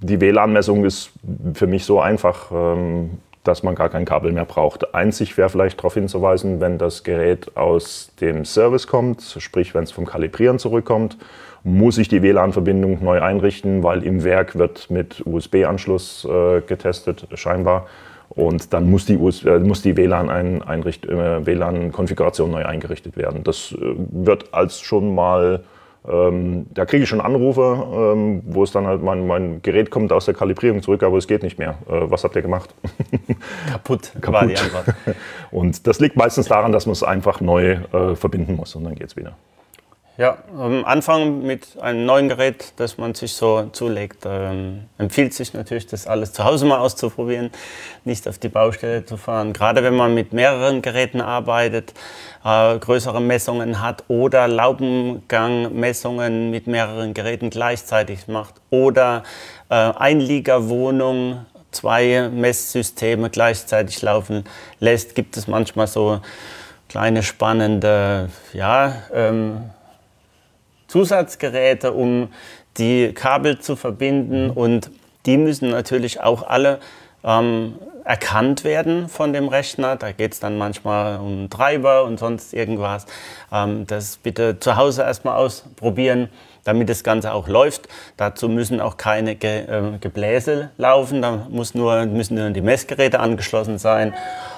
die 0.00 0.20
WLAN-Messung 0.20 0.84
ist 0.84 1.10
für 1.54 1.66
mich 1.66 1.84
so 1.84 2.00
einfach, 2.00 2.50
ähm, 2.52 3.18
dass 3.44 3.62
man 3.62 3.74
gar 3.74 3.88
kein 3.88 4.04
Kabel 4.04 4.32
mehr 4.32 4.44
braucht. 4.44 4.94
Einzig 4.94 5.36
wäre 5.38 5.48
vielleicht 5.48 5.78
darauf 5.78 5.94
hinzuweisen, 5.94 6.60
wenn 6.60 6.78
das 6.78 7.04
Gerät 7.04 7.56
aus 7.56 8.12
dem 8.20 8.44
Service 8.44 8.86
kommt, 8.86 9.22
sprich 9.38 9.74
wenn 9.74 9.84
es 9.84 9.92
vom 9.92 10.04
Kalibrieren 10.04 10.58
zurückkommt, 10.58 11.16
muss 11.62 11.98
ich 11.98 12.08
die 12.08 12.22
WLAN-Verbindung 12.22 13.02
neu 13.02 13.20
einrichten, 13.20 13.82
weil 13.82 14.04
im 14.04 14.22
Werk 14.22 14.56
wird 14.56 14.90
mit 14.90 15.22
USB-Anschluss 15.26 16.24
äh, 16.24 16.60
getestet 16.60 17.26
scheinbar. 17.34 17.86
Und 18.28 18.72
dann 18.72 18.90
muss 18.90 19.06
die, 19.06 19.14
äh, 19.14 19.58
muss 19.60 19.82
die 19.82 19.96
WLAN-Konfiguration 19.96 22.50
äh, 22.50 22.52
WLAN 22.52 22.62
neu 22.62 22.68
eingerichtet 22.68 23.16
werden. 23.16 23.44
Das 23.44 23.72
äh, 23.72 23.94
wird 24.10 24.52
als 24.52 24.80
schon 24.80 25.14
mal, 25.14 25.62
ähm, 26.08 26.66
da 26.74 26.84
kriege 26.84 27.04
ich 27.04 27.08
schon 27.08 27.20
Anrufe, 27.20 28.14
ähm, 28.14 28.42
wo 28.44 28.64
es 28.64 28.72
dann 28.72 28.86
halt, 28.86 29.02
mein, 29.02 29.26
mein 29.26 29.62
Gerät 29.62 29.90
kommt 29.90 30.12
aus 30.12 30.26
der 30.26 30.34
Kalibrierung 30.34 30.82
zurück, 30.82 31.02
aber 31.02 31.16
es 31.18 31.26
geht 31.26 31.42
nicht 31.42 31.58
mehr. 31.58 31.78
Äh, 31.88 32.10
was 32.10 32.24
habt 32.24 32.36
ihr 32.36 32.42
gemacht? 32.42 32.74
Kaputt, 33.70 34.12
Kaputt. 34.20 34.32
war 34.32 34.46
die 34.46 34.58
Antwort. 34.58 34.94
Und 35.50 35.86
das 35.86 36.00
liegt 36.00 36.16
meistens 36.16 36.46
daran, 36.46 36.72
dass 36.72 36.86
man 36.86 36.92
es 36.92 37.02
einfach 37.02 37.40
neu 37.40 37.78
äh, 37.92 38.16
verbinden 38.16 38.56
muss 38.56 38.74
und 38.74 38.84
dann 38.84 38.94
geht 38.94 39.08
es 39.08 39.16
wieder. 39.16 39.36
Ja, 40.18 40.38
am 40.56 40.86
Anfang 40.86 41.42
mit 41.42 41.78
einem 41.78 42.06
neuen 42.06 42.30
Gerät, 42.30 42.72
das 42.76 42.96
man 42.96 43.14
sich 43.14 43.34
so 43.34 43.64
zulegt, 43.72 44.24
ähm, 44.24 44.84
empfiehlt 44.96 45.34
sich 45.34 45.52
natürlich, 45.52 45.86
das 45.88 46.06
alles 46.06 46.32
zu 46.32 46.42
Hause 46.42 46.64
mal 46.64 46.78
auszuprobieren, 46.78 47.50
nicht 48.06 48.26
auf 48.26 48.38
die 48.38 48.48
Baustelle 48.48 49.04
zu 49.04 49.18
fahren. 49.18 49.52
Gerade 49.52 49.82
wenn 49.82 49.94
man 49.94 50.14
mit 50.14 50.32
mehreren 50.32 50.80
Geräten 50.80 51.20
arbeitet, 51.20 51.92
äh, 52.46 52.78
größere 52.78 53.20
Messungen 53.20 53.82
hat 53.82 54.04
oder 54.08 54.48
Laubengangmessungen 54.48 56.50
mit 56.50 56.66
mehreren 56.66 57.12
Geräten 57.12 57.50
gleichzeitig 57.50 58.26
macht 58.26 58.54
oder 58.70 59.22
äh, 59.68 59.74
Einliegerwohnung, 59.74 61.44
zwei 61.72 62.30
Messsysteme 62.32 63.28
gleichzeitig 63.28 64.00
laufen 64.00 64.44
lässt, 64.80 65.14
gibt 65.14 65.36
es 65.36 65.46
manchmal 65.46 65.88
so 65.88 66.22
kleine 66.88 67.22
spannende, 67.22 68.30
ja, 68.54 68.94
ähm, 69.12 69.72
Zusatzgeräte, 70.88 71.92
um 71.92 72.28
die 72.78 73.12
Kabel 73.12 73.58
zu 73.58 73.76
verbinden 73.76 74.50
und 74.50 74.90
die 75.24 75.38
müssen 75.38 75.70
natürlich 75.70 76.20
auch 76.20 76.46
alle 76.46 76.78
ähm, 77.24 77.74
erkannt 78.04 78.62
werden 78.62 79.08
von 79.08 79.32
dem 79.32 79.48
Rechner. 79.48 79.96
Da 79.96 80.12
geht 80.12 80.32
es 80.32 80.40
dann 80.40 80.56
manchmal 80.56 81.18
um 81.18 81.50
Treiber 81.50 82.04
und 82.04 82.18
sonst 82.18 82.54
irgendwas. 82.54 83.06
Ähm, 83.52 83.86
das 83.86 84.18
bitte 84.18 84.60
zu 84.60 84.76
Hause 84.76 85.02
erstmal 85.02 85.36
ausprobieren, 85.36 86.28
damit 86.64 86.88
das 86.88 87.02
Ganze 87.02 87.32
auch 87.32 87.48
läuft. 87.48 87.88
Dazu 88.16 88.48
müssen 88.48 88.80
auch 88.80 88.96
keine 88.96 89.34
Ge 89.34 89.64
äh, 89.64 89.98
Gebläse 89.98 90.70
laufen, 90.76 91.20
da 91.22 91.46
muss 91.50 91.74
nur, 91.74 92.06
müssen 92.06 92.36
nur 92.36 92.50
die 92.50 92.60
Messgeräte 92.60 93.18
angeschlossen 93.18 93.78
sein 93.78 94.14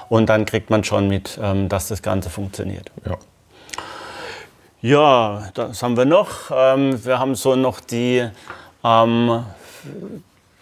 und 0.09 0.29
dann 0.29 0.45
kriegt 0.45 0.69
man 0.69 0.83
schon 0.83 1.07
mit, 1.07 1.39
ähm, 1.41 1.69
dass 1.69 1.87
das 1.87 2.03
Ganze 2.03 2.29
funktioniert. 2.29 2.91
Ja. 3.05 3.17
Ja, 4.81 5.49
das 5.55 5.83
haben 5.83 5.97
wir 5.97 6.05
noch. 6.05 6.51
Ähm, 6.55 7.03
wir 7.03 7.19
haben 7.19 7.35
so 7.35 7.57
noch 7.57 7.81
die 7.81 8.25
ähm, 8.81 9.43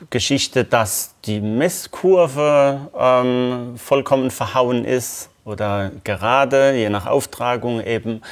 Geschichte, 0.10 0.64
dass 0.64 1.14
die 1.26 1.40
Messkurve 1.40 2.90
ähm, 2.98 3.76
vollkommen 3.78 4.32
verhauen 4.32 4.86
ist 4.86 5.30
oder 5.46 5.92
gerade, 6.04 6.74
je 6.74 6.90
nach 6.90 7.06
Auftragung 7.06 7.80
eben, 7.80 8.24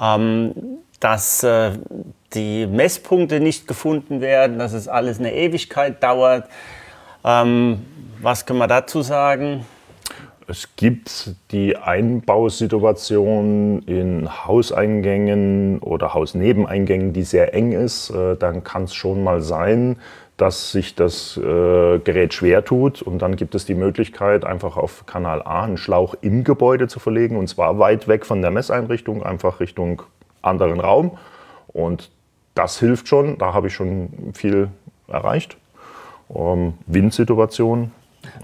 ähm, 0.00 0.54
dass 0.98 1.42
äh, 1.42 1.72
die 2.32 2.66
Messpunkte 2.66 3.38
nicht 3.38 3.66
gefunden 3.66 4.22
werden, 4.22 4.58
dass 4.58 4.72
es 4.72 4.88
alles 4.88 5.18
eine 5.18 5.34
Ewigkeit 5.34 6.02
dauert. 6.02 6.48
Ähm, 7.22 7.84
was 8.22 8.46
können 8.46 8.60
wir 8.60 8.66
dazu 8.66 9.02
sagen? 9.02 9.66
Es 10.50 10.76
gibt 10.76 11.34
die 11.50 11.76
Einbausituation 11.76 13.82
in 13.82 14.46
Hauseingängen 14.46 15.78
oder 15.80 16.14
Hausnebeneingängen, 16.14 17.12
die 17.12 17.24
sehr 17.24 17.52
eng 17.52 17.72
ist. 17.72 18.08
Äh, 18.08 18.34
dann 18.36 18.64
kann 18.64 18.84
es 18.84 18.94
schon 18.94 19.22
mal 19.22 19.42
sein, 19.42 19.98
dass 20.38 20.72
sich 20.72 20.94
das 20.94 21.36
äh, 21.36 21.98
Gerät 21.98 22.32
schwer 22.32 22.64
tut. 22.64 23.02
Und 23.02 23.20
dann 23.20 23.36
gibt 23.36 23.54
es 23.54 23.66
die 23.66 23.74
Möglichkeit, 23.74 24.46
einfach 24.46 24.78
auf 24.78 25.04
Kanal 25.04 25.42
A 25.42 25.64
einen 25.64 25.76
Schlauch 25.76 26.14
im 26.22 26.44
Gebäude 26.44 26.88
zu 26.88 26.98
verlegen. 26.98 27.36
Und 27.36 27.48
zwar 27.48 27.78
weit 27.78 28.08
weg 28.08 28.24
von 28.24 28.40
der 28.40 28.50
Messeinrichtung, 28.50 29.22
einfach 29.22 29.60
Richtung 29.60 30.00
anderen 30.40 30.80
Raum. 30.80 31.18
Und 31.66 32.10
das 32.54 32.78
hilft 32.78 33.06
schon. 33.06 33.36
Da 33.36 33.52
habe 33.52 33.66
ich 33.66 33.74
schon 33.74 34.32
viel 34.32 34.70
erreicht. 35.08 35.58
Ähm, 36.34 36.72
Windsituation 36.86 37.92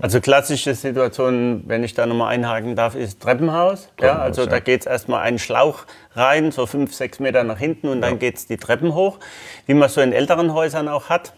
also 0.00 0.20
klassische 0.20 0.74
Situation, 0.74 1.64
wenn 1.66 1.84
ich 1.84 1.94
da 1.94 2.06
nochmal 2.06 2.34
einhaken 2.34 2.76
darf, 2.76 2.94
ist 2.94 3.22
Treppenhaus. 3.22 3.88
Treppenhaus 3.96 4.16
ja, 4.16 4.22
also 4.22 4.42
ja. 4.42 4.48
da 4.48 4.60
geht 4.60 4.80
es 4.80 4.86
erstmal 4.86 5.22
einen 5.22 5.38
Schlauch 5.38 5.84
rein, 6.14 6.50
so 6.50 6.66
fünf, 6.66 6.94
sechs 6.94 7.20
Meter 7.20 7.44
nach 7.44 7.58
hinten 7.58 7.88
und 7.88 8.00
dann 8.00 8.18
geht 8.18 8.36
es 8.36 8.46
die 8.46 8.56
Treppen 8.56 8.94
hoch, 8.94 9.18
wie 9.66 9.74
man 9.74 9.88
so 9.88 10.00
in 10.00 10.12
älteren 10.12 10.52
Häusern 10.54 10.88
auch 10.88 11.08
hat. 11.08 11.32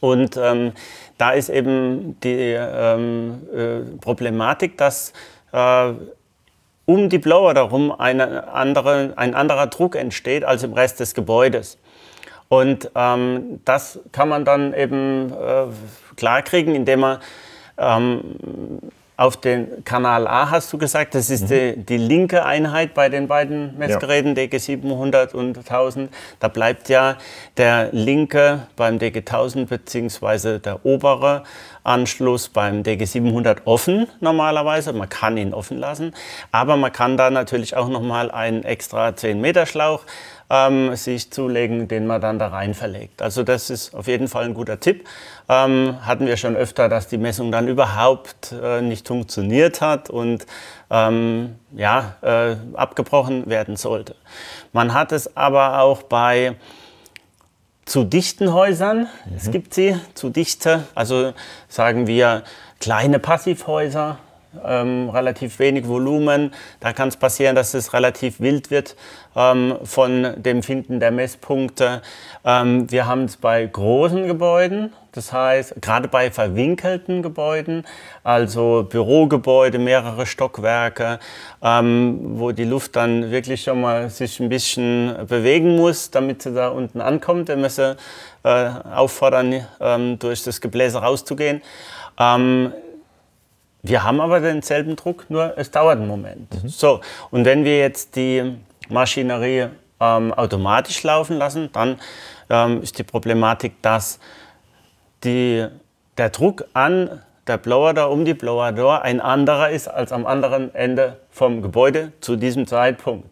Und 0.00 0.36
ähm, 0.36 0.72
da 1.18 1.30
ist 1.30 1.48
eben 1.48 2.18
die 2.20 2.56
ähm, 2.58 3.42
äh, 3.54 3.98
Problematik, 4.00 4.76
dass 4.76 5.12
äh, 5.52 5.92
um 6.84 7.08
die 7.08 7.18
Blower 7.18 7.54
darum 7.54 7.92
eine 7.92 8.52
andere, 8.52 9.12
ein 9.16 9.34
anderer 9.34 9.68
Druck 9.68 9.94
entsteht 9.94 10.44
als 10.44 10.62
im 10.62 10.72
Rest 10.72 11.00
des 11.00 11.14
Gebäudes. 11.14 11.78
Und 12.48 12.90
ähm, 12.94 13.60
das 13.64 14.00
kann 14.12 14.28
man 14.28 14.44
dann 14.44 14.74
eben 14.74 15.32
äh, 15.32 15.66
klarkriegen, 16.16 16.74
indem 16.74 17.00
man 17.00 17.18
ähm, 17.82 18.22
auf 19.22 19.36
den 19.36 19.84
Kanal 19.84 20.26
A 20.26 20.50
hast 20.50 20.72
du 20.72 20.78
gesagt, 20.78 21.14
das 21.14 21.28
ist 21.30 21.44
mhm. 21.44 21.48
die, 21.48 21.76
die, 21.76 21.96
linke 21.96 22.44
Einheit 22.44 22.94
bei 22.94 23.08
den 23.08 23.28
beiden 23.28 23.76
Messgeräten, 23.78 24.34
ja. 24.34 24.44
DG700 24.44 25.34
und 25.34 25.58
1000. 25.58 26.10
Da 26.40 26.48
bleibt 26.48 26.88
ja 26.88 27.16
der 27.56 27.90
linke 27.92 28.66
beim 28.74 28.96
DG1000 28.96 29.66
bzw. 29.66 30.58
der 30.58 30.84
obere 30.84 31.44
Anschluss 31.84 32.48
beim 32.48 32.82
DG700 32.82 33.58
offen 33.64 34.08
normalerweise. 34.20 34.92
Man 34.92 35.08
kann 35.08 35.36
ihn 35.36 35.52
offen 35.52 35.78
lassen, 35.78 36.14
aber 36.50 36.76
man 36.76 36.92
kann 36.92 37.16
da 37.16 37.30
natürlich 37.30 37.76
auch 37.76 37.88
nochmal 37.88 38.30
einen 38.30 38.64
extra 38.64 39.14
10 39.14 39.40
Meter 39.40 39.66
Schlauch 39.66 40.04
ähm, 40.52 40.94
sich 40.96 41.32
zulegen, 41.32 41.88
den 41.88 42.06
man 42.06 42.20
dann 42.20 42.38
da 42.38 42.48
rein 42.48 42.74
verlegt. 42.74 43.22
Also 43.22 43.42
das 43.42 43.70
ist 43.70 43.94
auf 43.94 44.06
jeden 44.06 44.28
Fall 44.28 44.44
ein 44.44 44.54
guter 44.54 44.78
Tipp. 44.78 45.08
Ähm, 45.48 45.96
hatten 46.02 46.26
wir 46.26 46.36
schon 46.36 46.56
öfter, 46.56 46.90
dass 46.90 47.08
die 47.08 47.16
Messung 47.16 47.50
dann 47.50 47.68
überhaupt 47.68 48.52
äh, 48.62 48.82
nicht 48.82 49.08
funktioniert 49.08 49.80
hat 49.80 50.10
und 50.10 50.46
ähm, 50.90 51.56
ja, 51.74 52.16
äh, 52.20 52.56
abgebrochen 52.74 53.48
werden 53.48 53.76
sollte. 53.76 54.14
Man 54.74 54.92
hat 54.92 55.12
es 55.12 55.38
aber 55.38 55.80
auch 55.80 56.02
bei 56.02 56.56
zu 57.86 58.04
dichten 58.04 58.52
Häusern. 58.52 59.08
Mhm. 59.24 59.36
Es 59.36 59.50
gibt 59.50 59.72
sie 59.72 59.98
zu 60.12 60.28
dichte, 60.28 60.84
also 60.94 61.32
sagen 61.68 62.06
wir 62.06 62.42
kleine 62.78 63.18
Passivhäuser, 63.18 64.18
ähm, 64.64 65.08
relativ 65.08 65.58
wenig 65.58 65.88
Volumen. 65.88 66.52
Da 66.80 66.92
kann 66.92 67.08
es 67.08 67.16
passieren, 67.16 67.54
dass 67.54 67.74
es 67.74 67.92
relativ 67.92 68.40
wild 68.40 68.70
wird 68.70 68.96
ähm, 69.36 69.76
von 69.84 70.34
dem 70.36 70.62
Finden 70.62 71.00
der 71.00 71.10
Messpunkte. 71.10 72.02
Ähm, 72.44 72.90
wir 72.90 73.06
haben 73.06 73.24
es 73.24 73.36
bei 73.36 73.64
großen 73.64 74.26
Gebäuden, 74.26 74.92
das 75.12 75.32
heißt 75.32 75.80
gerade 75.80 76.08
bei 76.08 76.30
verwinkelten 76.30 77.22
Gebäuden, 77.22 77.84
also 78.24 78.86
Bürogebäude, 78.88 79.78
mehrere 79.78 80.26
Stockwerke, 80.26 81.18
ähm, 81.62 82.18
wo 82.38 82.52
die 82.52 82.64
Luft 82.64 82.96
dann 82.96 83.30
wirklich 83.30 83.62
schon 83.62 83.80
mal 83.80 84.10
sich 84.10 84.40
ein 84.40 84.48
bisschen 84.48 85.26
bewegen 85.26 85.76
muss, 85.76 86.10
damit 86.10 86.42
sie 86.42 86.52
da 86.52 86.68
unten 86.68 87.00
ankommt. 87.00 87.48
Wir 87.48 87.56
müssen 87.56 87.96
äh, 88.44 88.70
auffordern, 88.94 89.66
ähm, 89.80 90.18
durch 90.18 90.42
das 90.44 90.60
Gebläse 90.60 90.98
rauszugehen. 90.98 91.62
Wir 93.82 94.04
haben 94.04 94.20
aber 94.20 94.40
denselben 94.40 94.94
Druck, 94.94 95.28
nur 95.28 95.54
es 95.56 95.70
dauert 95.70 95.98
einen 95.98 96.06
Moment. 96.06 96.62
Mhm. 96.62 96.68
So, 96.68 97.00
und 97.30 97.44
wenn 97.44 97.64
wir 97.64 97.78
jetzt 97.78 98.14
die 98.14 98.56
Maschinerie 98.88 99.68
ähm, 100.00 100.32
automatisch 100.32 101.02
laufen 101.02 101.36
lassen, 101.36 101.70
dann 101.72 101.98
ähm, 102.48 102.82
ist 102.82 102.98
die 102.98 103.02
Problematik, 103.02 103.82
dass 103.82 104.20
die, 105.24 105.66
der 106.16 106.30
Druck 106.30 106.64
an 106.74 107.22
der 107.48 107.58
Blower 107.58 107.92
Door 107.92 108.10
um 108.10 108.24
die 108.24 108.34
Blower 108.34 108.70
Door 108.70 109.02
ein 109.02 109.20
anderer 109.20 109.70
ist 109.70 109.88
als 109.88 110.12
am 110.12 110.26
anderen 110.26 110.72
Ende 110.74 111.16
vom 111.30 111.60
Gebäude 111.60 112.12
zu 112.20 112.36
diesem 112.36 112.68
Zeitpunkt. 112.68 113.28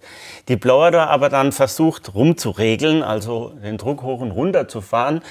Die 0.48 0.56
Blower 0.56 0.90
Door 0.90 1.08
aber 1.08 1.28
dann 1.28 1.52
versucht 1.52 2.14
rumzuregeln, 2.14 3.04
also 3.04 3.52
den 3.62 3.78
Druck 3.78 4.02
hoch 4.02 4.20
und 4.20 4.32
runter 4.32 4.66
zu 4.66 4.80
fahren, 4.80 5.22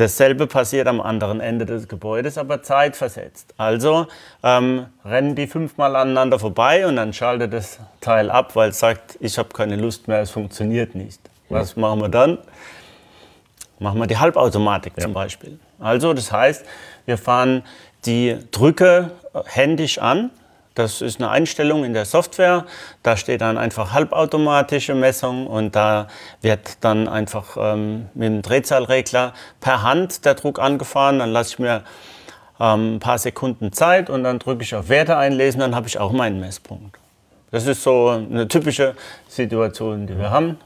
Dasselbe 0.00 0.46
passiert 0.46 0.86
am 0.86 0.98
anderen 0.98 1.40
Ende 1.40 1.66
des 1.66 1.86
Gebäudes, 1.86 2.38
aber 2.38 2.62
zeitversetzt. 2.62 3.52
Also 3.58 4.06
ähm, 4.42 4.86
rennen 5.04 5.34
die 5.34 5.46
fünfmal 5.46 5.94
aneinander 5.94 6.38
vorbei 6.38 6.86
und 6.86 6.96
dann 6.96 7.12
schaltet 7.12 7.52
das 7.52 7.78
Teil 8.00 8.30
ab, 8.30 8.56
weil 8.56 8.70
es 8.70 8.78
sagt, 8.78 9.18
ich 9.20 9.36
habe 9.36 9.50
keine 9.50 9.76
Lust 9.76 10.08
mehr, 10.08 10.22
es 10.22 10.30
funktioniert 10.30 10.94
nicht. 10.94 11.20
Was 11.50 11.74
ja. 11.74 11.82
machen 11.82 12.00
wir 12.00 12.08
dann? 12.08 12.38
Machen 13.78 14.00
wir 14.00 14.06
die 14.06 14.16
Halbautomatik 14.16 14.94
ja. 14.96 15.02
zum 15.02 15.12
Beispiel. 15.12 15.58
Also 15.78 16.14
das 16.14 16.32
heißt, 16.32 16.64
wir 17.04 17.18
fahren 17.18 17.62
die 18.06 18.38
Drücke 18.52 19.10
händisch 19.44 19.98
an 19.98 20.30
das 20.80 21.02
ist 21.02 21.20
eine 21.20 21.30
Einstellung 21.30 21.84
in 21.84 21.92
der 21.92 22.06
Software. 22.06 22.64
Da 23.02 23.16
steht 23.16 23.42
dann 23.42 23.58
einfach 23.58 23.92
halbautomatische 23.92 24.94
Messung 24.94 25.46
und 25.46 25.76
da 25.76 26.08
wird 26.40 26.78
dann 26.80 27.06
einfach 27.06 27.56
ähm, 27.58 28.08
mit 28.14 28.28
dem 28.28 28.42
Drehzahlregler 28.42 29.34
per 29.60 29.82
Hand 29.82 30.24
der 30.24 30.34
Druck 30.34 30.58
angefahren. 30.58 31.18
Dann 31.18 31.30
lasse 31.30 31.50
ich 31.50 31.58
mir 31.58 31.82
ähm, 32.58 32.96
ein 32.96 32.98
paar 32.98 33.18
Sekunden 33.18 33.72
Zeit 33.72 34.08
und 34.08 34.24
dann 34.24 34.38
drücke 34.38 34.62
ich 34.62 34.74
auf 34.74 34.88
Werte 34.88 35.16
einlesen, 35.16 35.60
dann 35.60 35.74
habe 35.74 35.86
ich 35.86 35.98
auch 35.98 36.12
meinen 36.12 36.40
Messpunkt. 36.40 36.98
Das 37.50 37.66
ist 37.66 37.82
so 37.82 38.08
eine 38.08 38.48
typische 38.48 38.94
Situation, 39.28 40.06
die 40.06 40.16
wir 40.16 40.30
haben. 40.30 40.58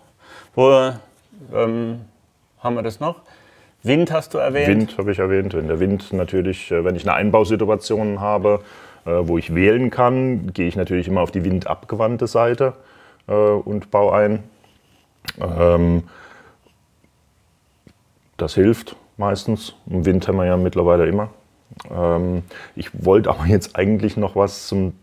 Wo 0.55 0.93
ähm, 1.53 2.01
haben 2.61 2.75
wir 2.77 2.83
das 2.83 3.01
noch? 3.01 3.17
Wind 3.83 4.13
hast 4.13 4.33
du 4.33 4.39
erwähnt. 4.39 4.69
Wind 4.69 4.99
habe 4.99 5.13
ich 5.13 5.19
erwähnt. 5.19 5.55
In 5.55 5.69
der 5.69 5.81
Wind 5.81 6.13
natürlich, 6.13 6.71
äh, 6.71 6.85
wenn 6.85 6.95
ich 6.95 7.03
eine 7.03 7.15
Einbausituation 7.15 8.21
habe, 8.21 8.61
wo 9.05 9.39
ich 9.39 9.55
wählen 9.55 9.91
kann, 9.91 10.53
gehe 10.53 10.69
ich 10.69 10.77
natürlich 10.77 11.09
immer 11.09 11.21
auf 11.21 11.31
die 11.31 11.45
windabgewandte 11.45 12.27
Seite 12.27 12.75
äh, 13.27 13.33
und 13.33 13.91
baue 13.91 14.15
ein. 14.15 14.43
Ähm, 15.41 16.05
das 18.37 18.55
hilft 18.55 18.97
meistens. 19.17 19.75
Im 19.87 20.05
Wind 20.05 20.27
haben 20.27 20.37
wir 20.37 20.47
ja 20.47 20.57
mittlerweile 20.57 21.07
immer. 21.07 21.31
Ähm, 21.91 22.43
ich 22.77 23.05
wollte 23.05 23.31
aber 23.31 23.47
jetzt 23.47 23.77
eigentlich 23.77 24.17
noch 24.17 24.37
was 24.37 24.67
zum 24.67 24.95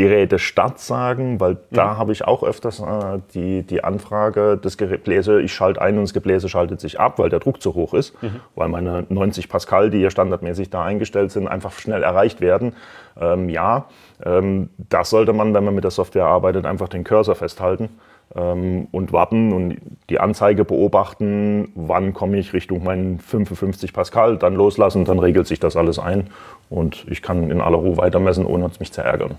Geräte 0.00 0.38
Start 0.38 0.78
sagen, 0.78 1.40
weil 1.40 1.58
da 1.70 1.92
mhm. 1.92 1.98
habe 1.98 2.12
ich 2.12 2.24
auch 2.24 2.42
öfters 2.42 2.80
äh, 2.80 3.18
die, 3.34 3.62
die 3.62 3.84
Anfrage, 3.84 4.58
das 4.60 4.76
Gebläse, 4.76 5.40
ich 5.40 5.52
schalte 5.52 5.82
ein 5.82 5.96
und 5.96 6.02
das 6.02 6.14
Gebläse 6.14 6.48
schaltet 6.48 6.80
sich 6.80 6.98
ab, 6.98 7.18
weil 7.18 7.28
der 7.28 7.40
Druck 7.40 7.60
zu 7.60 7.74
hoch 7.74 7.94
ist, 7.94 8.20
mhm. 8.22 8.40
weil 8.54 8.68
meine 8.68 9.04
90 9.08 9.48
Pascal, 9.48 9.90
die 9.90 9.98
hier 9.98 10.10
standardmäßig 10.10 10.70
da 10.70 10.84
eingestellt 10.84 11.32
sind, 11.32 11.48
einfach 11.48 11.72
schnell 11.72 12.02
erreicht 12.02 12.40
werden. 12.40 12.74
Ähm, 13.20 13.48
ja, 13.48 13.86
ähm, 14.24 14.70
das 14.88 15.10
sollte 15.10 15.32
man, 15.32 15.52
wenn 15.54 15.64
man 15.64 15.74
mit 15.74 15.84
der 15.84 15.90
Software 15.90 16.26
arbeitet, 16.26 16.64
einfach 16.64 16.88
den 16.88 17.04
Cursor 17.04 17.34
festhalten 17.34 17.90
ähm, 18.34 18.88
und 18.92 19.12
warten 19.12 19.52
und 19.52 19.78
die 20.08 20.20
Anzeige 20.20 20.64
beobachten, 20.64 21.70
wann 21.74 22.14
komme 22.14 22.38
ich 22.38 22.52
Richtung 22.52 22.84
meinen 22.84 23.18
55 23.18 23.92
Pascal, 23.92 24.36
dann 24.36 24.54
loslassen, 24.54 25.04
dann 25.04 25.18
regelt 25.18 25.46
sich 25.46 25.60
das 25.60 25.76
alles 25.76 25.98
ein 25.98 26.28
und 26.68 27.04
ich 27.08 27.22
kann 27.22 27.50
in 27.50 27.60
aller 27.60 27.78
Ruhe 27.78 27.96
weitermessen, 27.96 28.46
ohne 28.46 28.70
mich 28.78 28.92
zu 28.92 29.02
ärgern. 29.02 29.36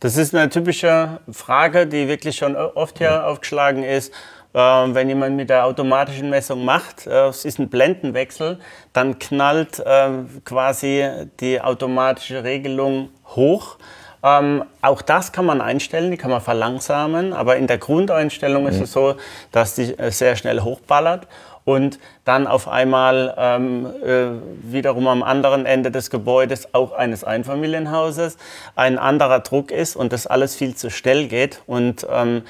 Das 0.00 0.16
ist 0.16 0.34
eine 0.34 0.50
typische 0.50 1.20
Frage, 1.30 1.86
die 1.86 2.08
wirklich 2.08 2.36
schon 2.36 2.56
oft 2.56 2.98
hier 2.98 3.26
aufgeschlagen 3.26 3.82
ist. 3.82 4.12
Ähm, 4.56 4.94
wenn 4.94 5.08
jemand 5.08 5.36
mit 5.36 5.50
der 5.50 5.64
automatischen 5.64 6.30
Messung 6.30 6.64
macht, 6.64 7.08
äh, 7.08 7.26
es 7.26 7.44
ist 7.44 7.58
ein 7.58 7.68
Blendenwechsel, 7.68 8.60
dann 8.92 9.18
knallt 9.18 9.80
äh, 9.80 10.10
quasi 10.44 11.08
die 11.40 11.60
automatische 11.60 12.44
Regelung 12.44 13.08
hoch. 13.26 13.78
Ähm, 14.22 14.64
auch 14.80 15.02
das 15.02 15.32
kann 15.32 15.44
man 15.44 15.60
einstellen, 15.60 16.12
die 16.12 16.16
kann 16.16 16.30
man 16.30 16.40
verlangsamen, 16.40 17.32
aber 17.32 17.56
in 17.56 17.66
der 17.66 17.78
Grundeinstellung 17.78 18.62
mhm. 18.62 18.68
ist 18.68 18.80
es 18.80 18.92
so, 18.92 19.16
dass 19.50 19.74
die 19.74 19.98
äh, 19.98 20.12
sehr 20.12 20.36
schnell 20.36 20.60
hochballert 20.60 21.26
und 21.64 21.98
dann 22.24 22.46
auf 22.46 22.68
einmal 22.68 23.34
ähm, 23.38 23.86
äh, 24.04 24.26
wiederum 24.62 25.06
am 25.08 25.22
anderen 25.22 25.66
Ende 25.66 25.90
des 25.90 26.10
Gebäudes, 26.10 26.74
auch 26.74 26.92
eines 26.92 27.24
Einfamilienhauses, 27.24 28.36
ein 28.76 28.98
anderer 28.98 29.40
Druck 29.40 29.70
ist 29.70 29.96
und 29.96 30.12
das 30.12 30.26
alles 30.26 30.54
viel 30.56 30.74
zu 30.74 30.90
schnell 30.90 31.26
geht 31.28 31.62
und 31.66 32.06
ähm, 32.10 32.42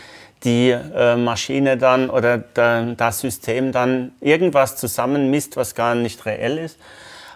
die 0.43 0.71
äh, 0.71 1.17
Maschine 1.17 1.77
dann 1.79 2.11
oder 2.11 2.39
der, 2.39 2.95
das 2.97 3.21
System 3.21 3.73
dann 3.73 4.13
irgendwas 4.21 4.77
zusammenmisst, 4.77 5.57
was 5.57 5.75
gar 5.75 5.95
nicht 5.95 6.27
reell 6.27 6.59
ist. 6.59 6.79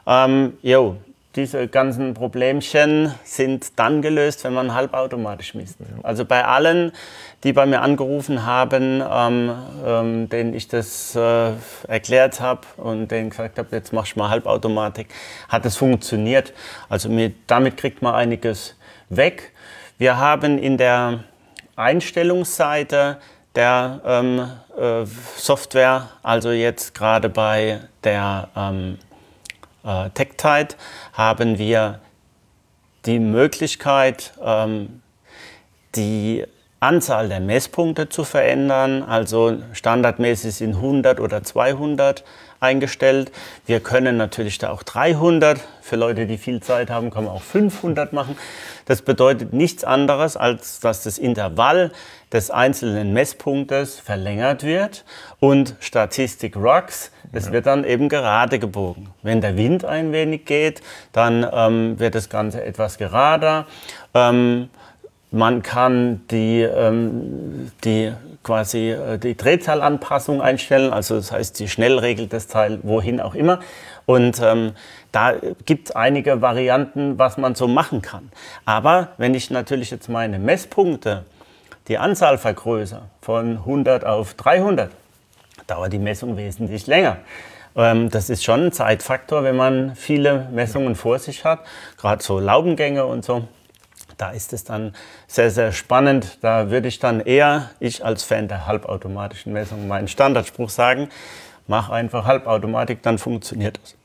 Ähm, 0.07 0.59
jo, 0.63 0.97
diese 1.39 1.69
ganzen 1.69 2.15
Problemchen 2.15 3.15
sind 3.23 3.79
dann 3.79 4.03
gelöst, 4.03 4.43
wenn 4.43 4.55
man 4.55 4.75
halbautomatisch 4.75 5.55
misst. 5.55 5.79
Also 6.03 6.25
bei 6.25 6.45
allen, 6.45 6.91
die 7.45 7.53
bei 7.53 7.65
mir 7.65 7.81
angerufen 7.81 8.45
haben, 8.45 9.01
ähm, 9.09 9.55
ähm, 9.87 10.29
denen 10.29 10.53
ich 10.53 10.67
das 10.67 11.15
äh, 11.15 11.53
erklärt 11.87 12.41
habe 12.41 12.63
und 12.77 13.13
denen 13.13 13.31
gesagt 13.31 13.57
habe, 13.57 13.69
jetzt 13.71 13.93
machst 13.93 14.17
du 14.17 14.19
mal 14.19 14.31
Halbautomatik, 14.31 15.07
hat 15.49 15.65
es 15.65 15.77
funktioniert. 15.77 16.53
Also 16.89 17.09
mit, 17.09 17.37
damit 17.47 17.77
kriegt 17.77 18.03
man 18.03 18.17
einiges 18.17 18.75
weg. 19.09 19.53
Wir 19.97 20.19
haben 20.19 20.59
in 20.59 20.77
der 20.77 21.21
Einstellungsseite 21.77 23.19
der 23.55 24.01
ähm, 24.05 24.51
äh, 24.77 25.07
Software, 25.37 26.09
also 26.25 26.51
jetzt 26.51 26.95
gerade 26.95 27.29
bei 27.29 27.81
der 28.03 28.49
ähm, 28.57 28.99
äh, 29.85 30.11
TechTide 30.11 30.75
haben 31.13 31.59
wir 31.59 32.01
die 33.07 33.19
Möglichkeit, 33.19 34.33
ähm, 34.43 35.03
die 35.95 36.45
Anzahl 36.81 37.29
der 37.29 37.41
Messpunkte 37.41 38.09
zu 38.09 38.25
verändern. 38.25 39.03
Also 39.03 39.59
standardmäßig 39.73 40.55
sind 40.55 40.77
100 40.77 41.21
oder 41.21 41.43
200 41.43 42.25
eingestellt. 42.61 43.33
Wir 43.67 43.81
können 43.81 44.17
natürlich 44.17 44.59
da 44.59 44.71
auch 44.71 44.83
300. 44.83 45.61
Für 45.81 45.97
Leute, 45.97 46.27
die 46.27 46.39
viel 46.39 46.61
Zeit 46.61 46.91
haben, 46.91 47.11
kann 47.11 47.25
man 47.25 47.33
auch 47.33 47.43
500 47.43 48.13
machen. 48.13 48.37
Das 48.85 49.03
bedeutet 49.03 49.53
nichts 49.53 49.85
anderes, 49.85 50.37
als 50.37 50.81
dass 50.81 51.03
das 51.03 51.19
Intervall 51.19 51.93
des 52.33 52.51
einzelnen 52.51 53.13
Messpunktes 53.13 53.99
verlängert 53.99 54.63
wird 54.63 55.05
und 55.41 55.77
Statistik 55.81 56.57
Rocks, 56.57 57.11
es 57.33 57.47
ja. 57.47 57.53
wird 57.53 57.67
dann 57.67 57.85
eben 57.85 58.09
gerade 58.09 58.59
gebogen. 58.59 59.09
Wenn 59.23 59.41
der 59.41 59.57
Wind 59.57 59.85
ein 59.85 60.13
wenig 60.13 60.45
geht, 60.45 60.83
dann 61.13 61.47
ähm, 61.51 61.99
wird 61.99 62.15
das 62.15 62.29
Ganze 62.29 62.63
etwas 62.65 62.99
gerader. 62.99 63.67
Ähm, 64.15 64.69
man 65.31 65.63
kann 65.63 66.23
die, 66.31 66.63
ähm, 66.63 67.71
die 67.85 68.13
quasi 68.43 68.91
äh, 68.91 69.19
die 69.19 69.37
Drehzahlanpassung 69.37 70.41
einstellen, 70.41 70.93
also 70.93 71.17
das 71.17 71.33
heißt, 71.33 71.59
die 71.59 71.69
schnell 71.69 71.99
regelt 71.99 72.33
das 72.33 72.47
Teil 72.47 72.81
wohin 72.83 73.21
auch 73.21 73.35
immer. 73.35 73.61
Und 74.07 74.41
ähm, 74.43 74.73
da 75.13 75.35
gibt 75.67 75.91
es 75.91 75.97
einige 75.97 76.41
Varianten, 76.41 77.19
was 77.19 77.37
man 77.37 77.55
so 77.55 77.69
machen 77.69 78.01
kann. 78.01 78.31
Aber 78.65 79.09
wenn 79.19 79.35
ich 79.35 79.51
natürlich 79.51 79.91
jetzt 79.91 80.09
meine 80.09 80.39
Messpunkte, 80.39 81.25
die 81.89 81.99
Anzahl 81.99 82.39
vergrößere, 82.39 83.03
von 83.21 83.59
100 83.59 84.05
auf 84.05 84.35
300, 84.35 84.91
dauert 85.67 85.93
die 85.93 85.99
Messung 85.99 86.39
wesentlich 86.39 86.87
länger. 86.87 87.19
Ähm, 87.77 88.09
das 88.09 88.31
ist 88.31 88.45
schon 88.45 88.67
ein 88.67 88.73
Zeitfaktor, 88.73 89.45
wenn 89.45 89.57
man 89.57 89.95
viele 89.95 90.49
Messungen 90.53 90.95
vor 90.95 91.19
sich 91.19 91.45
hat, 91.45 91.61
gerade 91.99 92.23
so 92.23 92.39
Laubengänge 92.39 93.05
und 93.05 93.25
so 93.25 93.47
da 94.19 94.31
ist 94.31 94.53
es 94.53 94.65
dann 94.65 94.95
sehr, 95.27 95.51
sehr 95.51 95.73
spannend. 95.73 96.39
Da 96.43 96.71
würde 96.71 96.89
ich 96.89 96.99
dann 96.99 97.21
eher, 97.21 97.71
ich 97.81 98.05
als 98.05 98.25
Fan 98.25 98.49
der 98.49 98.67
halbautomatischen 98.67 99.53
Messung, 99.53 99.89
meinen 99.89 100.09
Standardspruch 100.09 100.69
sagen, 100.69 101.09
mach 101.67 101.89
einfach 101.89 102.27
Halbautomatik, 102.27 103.03
dann 103.03 103.19
funktioniert 103.19 103.81
es. 103.83 103.97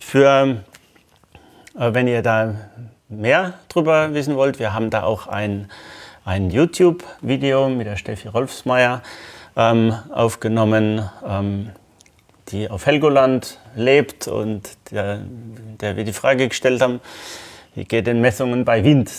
Für, 0.00 0.62
äh, 1.78 1.94
wenn 1.94 2.08
ihr 2.08 2.22
da 2.22 2.54
mehr 3.08 3.54
drüber 3.68 4.14
wissen 4.14 4.36
wollt, 4.36 4.58
wir 4.58 4.72
haben 4.72 4.90
da 4.90 5.02
auch 5.02 5.26
ein, 5.26 5.70
ein 6.24 6.50
YouTube-Video 6.50 7.68
mit 7.68 7.86
der 7.86 7.96
Steffi 7.96 8.28
Rolfsmeier 8.28 9.02
ähm, 9.56 9.94
aufgenommen, 10.12 11.08
ähm, 11.26 11.70
die 12.48 12.70
auf 12.70 12.86
Helgoland 12.86 13.58
lebt 13.74 14.28
und 14.28 14.70
der, 14.90 15.20
der 15.80 15.96
wir 15.96 16.04
die 16.04 16.12
Frage 16.12 16.48
gestellt 16.48 16.80
haben, 16.80 17.00
wie 17.76 17.84
geht 17.84 18.06
den 18.06 18.22
Messungen 18.22 18.64
bei 18.64 18.82
Wind? 18.84 19.12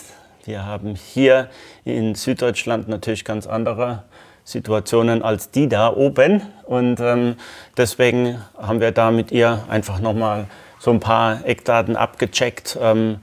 Wir 0.46 0.66
haben 0.66 0.96
hier 0.96 1.48
in 1.86 2.16
Süddeutschland 2.16 2.88
natürlich 2.88 3.24
ganz 3.24 3.46
andere 3.46 4.04
Situationen 4.46 5.22
als 5.22 5.52
die 5.52 5.70
da 5.70 5.94
oben. 5.94 6.42
Und 6.64 7.00
ähm, 7.00 7.36
deswegen 7.78 8.42
haben 8.58 8.82
wir 8.82 8.92
da 8.92 9.12
mit 9.12 9.32
ihr 9.32 9.64
einfach 9.70 10.00
nochmal 10.00 10.48
so 10.80 10.90
ein 10.90 11.00
paar 11.00 11.46
Eckdaten 11.46 11.96
abgecheckt. 11.96 12.80
Ähm, 12.82 13.20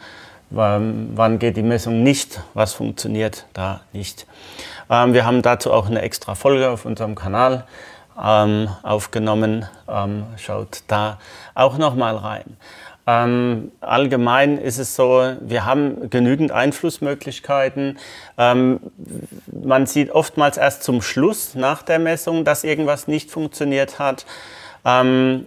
wann 0.51 1.39
geht 1.41 1.57
die 1.57 1.65
Messung 1.65 2.05
nicht? 2.05 2.41
Was 2.55 2.75
funktioniert 2.75 3.47
da 3.55 3.81
nicht? 3.93 4.29
Ähm, 4.89 5.15
wir 5.15 5.27
haben 5.27 5.43
dazu 5.43 5.73
auch 5.73 5.89
eine 5.89 6.03
extra 6.03 6.37
Folge 6.37 6.71
auf 6.71 6.85
unserem 6.85 7.17
Kanal 7.17 7.67
ähm, 8.23 8.69
aufgenommen. 8.85 9.67
Ähm, 9.89 10.27
schaut 10.37 10.85
da 10.87 11.19
auch 11.57 11.77
nochmal 11.77 12.15
rein. 12.15 12.57
Ähm, 13.07 13.71
allgemein 13.81 14.57
ist 14.57 14.79
es 14.79 14.97
so, 14.97 15.35
wir 15.41 15.67
haben 15.67 16.09
genügend 16.09 16.53
Einflussmöglichkeiten. 16.53 17.99
Ähm, 18.39 18.81
man 19.53 19.87
sieht 19.87 20.11
oftmals 20.11 20.57
erst 20.57 20.83
zum 20.85 21.03
Schluss 21.03 21.55
nach 21.55 21.83
der 21.83 21.99
Messung, 21.99 22.45
dass 22.45 22.65
irgendwas 22.65 23.07
nicht 23.07 23.31
funktioniert 23.31 23.99
hat. 23.99 24.25
Ähm, 24.85 25.47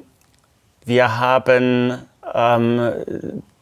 wir 0.86 1.20
haben 1.20 1.98
ähm, 2.34 2.94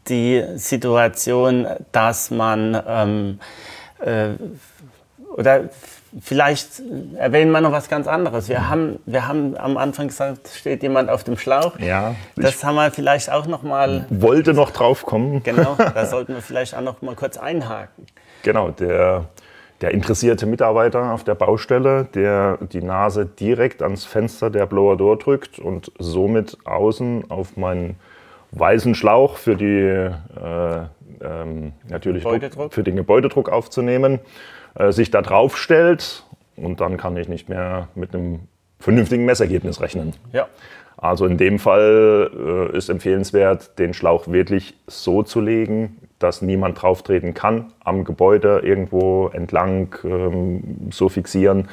die 0.09 0.43
Situation, 0.55 1.67
dass 1.91 2.31
man 2.31 2.81
ähm, 2.87 3.39
äh, 3.99 4.31
oder 5.35 5.69
Vielleicht 6.21 6.81
erwähnen 7.17 7.51
wir 7.51 7.59
noch 7.59 7.73
was 7.73 7.89
ganz 7.89 8.07
anderes. 8.07 8.47
Wir, 8.47 8.69
haben, 8.69 8.99
wir 9.05 9.27
haben 9.27 9.57
am 9.57 9.75
Anfang 9.75 10.07
gesagt, 10.07 10.47
steht 10.47 10.81
jemand 10.81 11.09
auf 11.09 11.25
dem 11.25 11.37
Schlauch. 11.37 11.77
Ja. 11.79 12.15
Das 12.37 12.63
haben 12.63 12.75
wir 12.75 12.89
vielleicht 12.91 13.29
auch 13.29 13.47
noch 13.47 13.63
mal. 13.63 14.05
Wollte 14.09 14.53
noch 14.53 14.71
drauf 14.71 15.05
kommen. 15.05 15.43
Genau, 15.43 15.75
da 15.93 16.05
sollten 16.05 16.33
wir 16.33 16.41
vielleicht 16.41 16.75
auch 16.75 16.81
noch 16.81 17.01
mal 17.01 17.15
kurz 17.15 17.37
einhaken. 17.37 18.05
Genau, 18.43 18.69
der, 18.69 19.25
der 19.81 19.91
interessierte 19.91 20.45
Mitarbeiter 20.45 21.11
auf 21.11 21.25
der 21.25 21.35
Baustelle, 21.35 22.05
der 22.05 22.59
die 22.61 22.81
Nase 22.81 23.25
direkt 23.25 23.81
ans 23.81 24.05
Fenster 24.05 24.49
der 24.49 24.67
Blower 24.67 24.95
Door 24.95 25.17
drückt 25.17 25.59
und 25.59 25.91
somit 25.99 26.57
außen 26.63 27.29
auf 27.29 27.57
meinen 27.57 27.99
weißen 28.51 28.95
Schlauch 28.95 29.35
für, 29.35 29.55
die, 29.55 29.65
äh, 29.65 30.85
ähm, 31.21 31.73
natürlich 31.87 32.23
für 32.69 32.83
den 32.83 32.95
Gebäudedruck 32.95 33.49
aufzunehmen 33.49 34.19
äh, 34.75 34.91
sich 34.91 35.11
da 35.11 35.21
drauf 35.21 35.57
stellt 35.57 36.23
und 36.55 36.81
dann 36.81 36.97
kann 36.97 37.15
ich 37.17 37.27
nicht 37.27 37.49
mehr 37.49 37.87
mit 37.95 38.13
einem 38.13 38.41
vernünftigen 38.79 39.25
Messergebnis 39.25 39.81
rechnen. 39.81 40.13
Ja. 40.31 40.47
Also 40.97 41.25
in 41.25 41.37
dem 41.37 41.59
Fall 41.59 42.71
äh, 42.73 42.77
ist 42.77 42.89
empfehlenswert, 42.89 43.77
den 43.79 43.93
Schlauch 43.93 44.27
wirklich 44.27 44.75
so 44.87 45.23
zu 45.23 45.41
legen, 45.41 45.97
dass 46.19 46.41
niemand 46.41 46.81
drauftreten 46.81 47.33
kann, 47.33 47.73
am 47.83 48.05
Gebäude 48.05 48.59
irgendwo 48.63 49.27
entlang 49.27 49.95
ähm, 50.03 50.89
so 50.91 51.09
fixieren, 51.09 51.67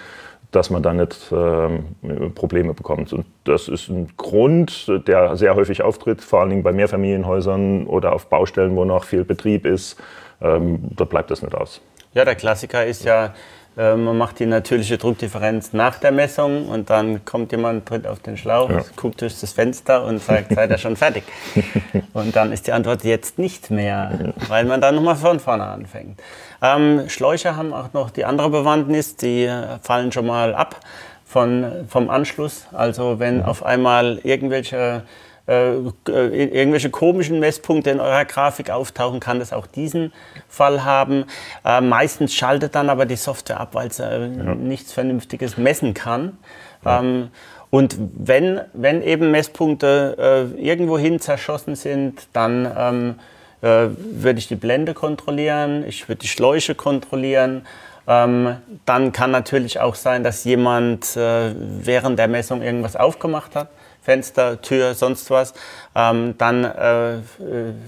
dass 0.53 0.71
man 0.71 0.83
da 0.83 0.93
nicht 0.93 1.33
ähm, 1.33 1.97
Probleme 2.35 2.75
bekommt. 2.75 3.13
Und 3.13 3.27
das 3.45 3.69
ist 3.69 3.89
ein 3.89 4.09
Grund, 4.17 4.91
der 5.07 5.37
sehr 5.37 5.57
häufig 5.57 5.83
auftritt, 5.83 6.21
vor 6.23 6.41
allen 6.41 6.51
Dingen 6.51 6.63
bei 6.63 6.73
Mehrfamilienhäusern 6.73 7.87
oder 7.87 8.13
auf 8.13 8.27
Baustellen, 8.27 8.77
wo 8.77 8.85
noch 8.85 9.05
viel 9.05 9.25
Betrieb 9.25 9.67
ist. 9.67 9.99
Ähm, 10.41 10.81
dort 10.95 11.11
bleibt 11.11 11.31
das 11.31 11.43
nicht 11.43 11.55
aus. 11.55 11.81
Ja, 12.15 12.25
der 12.27 12.35
Klassiker 12.35 12.85
ist 12.85 13.05
ja, 13.05 13.35
äh, 13.77 13.97
man 13.97 14.19
macht 14.19 14.39
die 14.39 14.47
natürliche 14.47 14.99
Druckdifferenz 14.99 15.73
nach 15.73 15.99
der 15.99 16.13
Messung 16.13 16.69
und 16.69 16.91
dann 16.91 17.25
kommt 17.25 17.53
jemand, 17.53 17.87
tritt 17.87 18.07
auf 18.07 18.21
den 18.21 18.37
Schlauch, 18.37 18.69
ja. 18.71 18.83
guckt 18.97 19.21
durch 19.21 19.41
das 19.41 19.53
Fenster 19.53 20.05
und 20.05 20.23
sagt, 20.23 20.55
seid 20.55 20.71
ihr 20.71 20.79
schon 20.79 20.97
fertig? 20.97 21.25
Und 22.13 22.37
dann 22.37 22.53
ist 22.53 22.67
die 22.67 22.73
Antwort 22.73 23.05
jetzt 23.05 23.39
nicht 23.39 23.71
mehr, 23.71 24.35
weil 24.49 24.67
man 24.67 24.83
dann 24.83 24.95
nochmal 24.95 25.17
von 25.17 25.41
vorne 25.41 25.65
anfängt. 25.65 26.21
Ähm, 26.61 27.09
Schläuche 27.09 27.57
haben 27.57 27.73
auch 27.73 27.95
noch 27.95 28.11
die 28.11 28.27
andere 28.27 28.51
Bewandtnis, 28.51 29.17
die 29.17 29.51
fallen 29.81 30.13
schon 30.13 30.27
mal 30.27 30.55
ab 30.55 30.77
von, 31.25 31.87
vom 31.89 32.11
Anschluss. 32.11 32.67
Also 32.73 33.19
wenn 33.19 33.39
mhm. 33.39 33.45
auf 33.45 33.65
einmal 33.65 34.21
irgendwelche 34.23 35.05
äh, 35.49 35.75
irgendwelche 36.09 36.91
komischen 36.91 37.41
Messpunkte 37.41 37.91
in 37.91 37.99
eurer 37.99 38.25
Grafik 38.25 38.71
auftauchen, 38.71 39.19
kann 39.19 39.41
das 39.41 39.53
auch 39.53 39.67
diesen 39.67 40.13
Fall 40.49 40.85
haben. 40.85 41.25
Äh, 41.65 41.81
meistens 41.81 42.35
schaltet 42.35 42.75
dann 42.75 42.89
aber 42.89 43.07
die 43.07 43.17
Software 43.17 43.59
ab, 43.59 43.71
weil 43.73 43.91
sie 43.91 44.05
äh, 44.05 44.21
ja. 44.21 44.55
nichts 44.55 44.93
Vernünftiges 44.93 45.57
messen 45.57 45.95
kann. 45.95 46.39
Ja. 46.85 47.01
Ähm, 47.01 47.31
und 47.71 47.97
wenn, 47.99 48.61
wenn 48.73 49.03
eben 49.03 49.31
Messpunkte 49.31 50.53
äh, 50.57 50.63
irgendwohin 50.63 51.19
zerschossen 51.19 51.75
sind, 51.75 52.29
dann 52.33 52.71
ähm, 52.77 53.15
äh, 53.63 53.89
würde 53.97 54.39
ich 54.39 54.47
die 54.47 54.57
Blende 54.57 54.95
kontrollieren, 54.95 55.85
ich 55.87 56.09
würde 56.09 56.21
die 56.21 56.29
Schläuche 56.29 56.75
kontrollieren. 56.75 57.67
Ähm, 58.07 58.57
dann 58.85 59.13
kann 59.13 59.31
natürlich 59.31 59.81
auch 59.81 59.95
sein, 59.95 60.23
dass 60.23 60.45
jemand 60.45 61.17
äh, 61.17 61.55
während 61.57 62.19
der 62.19 62.29
Messung 62.29 62.63
irgendwas 62.63 62.95
aufgemacht 62.95 63.57
hat 63.57 63.69
Fenster, 64.03 64.61
Tür, 64.61 64.95
sonst 64.95 65.31
was. 65.31 65.55
Ähm, 65.95 66.35
dann 66.39 66.65
äh, 66.65 67.15
äh 67.15 67.21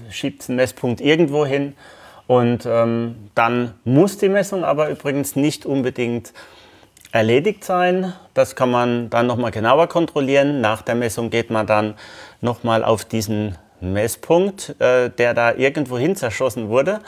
schiebt 0.09 0.41
es 0.41 0.49
einen 0.49 0.55
Messpunkt 0.55 1.01
irgendwo 1.01 1.45
hin 1.45 1.75
und 2.27 2.65
ähm, 2.65 3.29
dann 3.35 3.73
muss 3.83 4.17
die 4.17 4.29
Messung 4.29 4.63
aber 4.63 4.89
übrigens 4.89 5.35
nicht 5.35 5.65
unbedingt 5.65 6.33
erledigt 7.11 7.63
sein. 7.63 8.13
Das 8.33 8.55
kann 8.55 8.71
man 8.71 9.09
dann 9.09 9.27
nochmal 9.27 9.51
genauer 9.51 9.87
kontrollieren. 9.87 10.59
Nach 10.61 10.81
der 10.81 10.95
Messung 10.95 11.29
geht 11.29 11.49
man 11.49 11.67
dann 11.67 11.93
nochmal 12.41 12.83
auf 12.83 13.05
diesen 13.05 13.57
Messpunkt, 13.79 14.75
äh, 14.79 15.09
der 15.09 15.33
da 15.33 15.53
irgendwo 15.53 15.97
hin 15.97 16.15
zerschossen 16.15 16.69
wurde. 16.69 16.99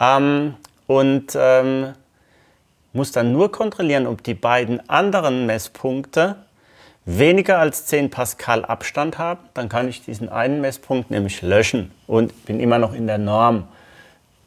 Ähm, 0.00 0.54
und 0.86 1.36
ähm, 1.36 1.92
muss 2.92 3.12
dann 3.12 3.32
nur 3.32 3.52
kontrollieren, 3.52 4.06
ob 4.06 4.22
die 4.24 4.34
beiden 4.34 4.86
anderen 4.88 5.46
Messpunkte 5.46 6.36
weniger 7.08 7.58
als 7.58 7.86
10 7.86 8.10
Pascal 8.10 8.64
Abstand 8.66 9.18
habe, 9.18 9.40
dann 9.54 9.70
kann 9.70 9.88
ich 9.88 10.04
diesen 10.04 10.28
einen 10.28 10.60
Messpunkt 10.60 11.10
nämlich 11.10 11.40
löschen 11.40 11.90
und 12.06 12.44
bin 12.44 12.60
immer 12.60 12.78
noch 12.78 12.94
in 12.94 13.06
der 13.06 13.16
Norm. 13.16 13.64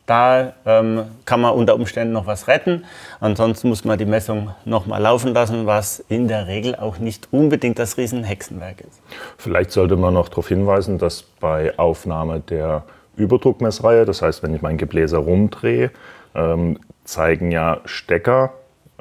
Da 0.06 0.54
ähm, 0.66 1.06
kann 1.26 1.42
man 1.42 1.54
unter 1.54 1.74
Umständen 1.74 2.14
noch 2.14 2.28
was 2.28 2.48
retten. 2.48 2.86
Ansonsten 3.20 3.70
muss 3.70 3.84
man 3.84 3.98
die 3.98 4.06
Messung 4.06 4.52
nochmal 4.66 5.02
laufen 5.02 5.34
lassen, 5.34 5.66
was 5.66 6.04
in 6.08 6.28
der 6.28 6.48
Regel 6.48 6.76
auch 6.76 7.00
nicht 7.00 7.30
unbedingt 7.32 7.80
das 7.80 7.98
Riesenhexenwerk 7.98 8.82
ist. 8.82 9.02
Vielleicht 9.38 9.72
sollte 9.72 9.96
man 9.96 10.14
noch 10.14 10.30
darauf 10.30 10.48
hinweisen, 10.48 10.98
dass 10.98 11.24
bei 11.24 11.78
Aufnahme 11.80 12.42
der 12.42 12.84
Überdruckmessreihe, 13.16 14.06
das 14.06 14.22
heißt, 14.22 14.44
wenn 14.44 14.54
ich 14.54 14.62
mein 14.62 14.78
Gebläse 14.78 15.18
rumdrehe, 15.18 15.92
ähm, 16.36 16.80
zeigen 17.06 17.52
ja 17.52 17.80
Stecker 17.86 18.54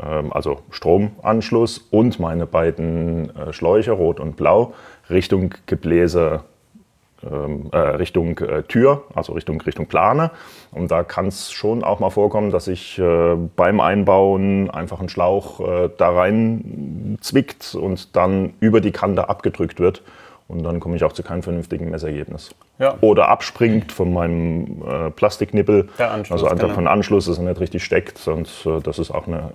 also 0.03 0.61
Stromanschluss 0.70 1.78
und 1.90 2.18
meine 2.20 2.46
beiden 2.46 3.34
äh, 3.36 3.53
Schläuche, 3.53 3.92
rot 3.92 4.20
und 4.20 4.36
blau, 4.36 4.74
Richtung 5.09 5.55
Gebläse 5.66 6.42
ähm, 7.22 7.68
äh, 7.72 7.76
Richtung 7.76 8.38
äh, 8.38 8.62
Tür, 8.62 9.05
also 9.14 9.34
Richtung, 9.34 9.61
Richtung 9.61 9.86
Plane. 9.86 10.30
Und 10.72 10.90
da 10.90 11.05
kann 11.05 11.26
es 11.26 11.51
schon 11.53 11.84
auch 11.84 12.01
mal 12.01 12.09
vorkommen, 12.09 12.51
dass 12.51 12.64
sich 12.64 12.98
äh, 12.98 13.34
beim 13.57 13.80
Einbauen 13.80 14.70
einfach 14.70 15.01
ein 15.01 15.11
Schlauch 15.11 15.61
äh, 15.61 15.90
da 15.98 16.11
rein 16.11 17.18
zwickt 17.20 17.74
und 17.74 18.16
dann 18.16 18.55
über 18.61 18.80
die 18.80 18.92
Kante 18.92 19.28
abgedrückt 19.28 19.80
wird. 19.80 20.03
Und 20.48 20.64
dann 20.64 20.80
komme 20.80 20.96
ich 20.96 21.05
auch 21.05 21.12
zu 21.12 21.22
keinem 21.22 21.42
vernünftigen 21.42 21.90
Messergebnis. 21.90 22.55
Ja. 22.78 22.96
Oder 23.03 23.28
abspringt 23.28 23.92
von 23.92 24.12
meinem 24.12 24.82
äh, 24.88 25.11
Plastiknippel. 25.11 25.90
Der 25.98 26.11
Anschluss, 26.11 26.40
also 26.40 26.46
einfach 26.46 26.68
genau. 26.68 26.74
von 26.74 26.86
Anschluss, 26.88 27.26
dass 27.26 27.38
er 27.38 27.44
nicht 27.44 27.61
richtig 27.61 27.84
steckt. 27.84 28.26
Und 28.26 28.48
äh, 28.64 28.80
das 28.80 28.98
ist 28.98 29.11
auch 29.11 29.26
eine 29.26 29.53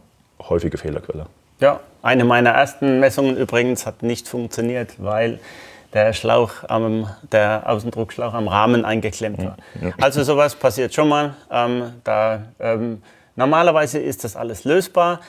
häufige 0.50 0.78
Fehlerquelle. 0.78 1.28
Ja, 1.60 1.80
eine 2.02 2.26
meiner 2.26 2.52
ersten 2.52 3.00
Messungen 3.00 3.38
übrigens 3.38 3.86
hat 3.86 4.04
nicht 4.04 4.28
funktioniert, 4.28 4.96
weil 4.98 5.40
der 5.94 6.12
Schlauch 6.12 6.52
am, 6.68 7.10
der 7.32 7.64
Außendruckschlauch 7.66 8.34
am 8.34 8.50
Rahmen 8.50 8.84
eingeklemmt 8.84 9.40
war. 9.40 9.58
Also 10.02 10.24
sowas 10.24 10.56
passiert 10.56 10.94
schon 10.94 11.08
mal. 11.08 11.36
Ähm, 11.50 11.94
da, 12.04 12.44
ähm, 12.60 13.02
normalerweise 13.38 14.00
ist 14.00 14.26
das 14.26 14.36
alles 14.36 14.66
lösbar. 14.66 15.22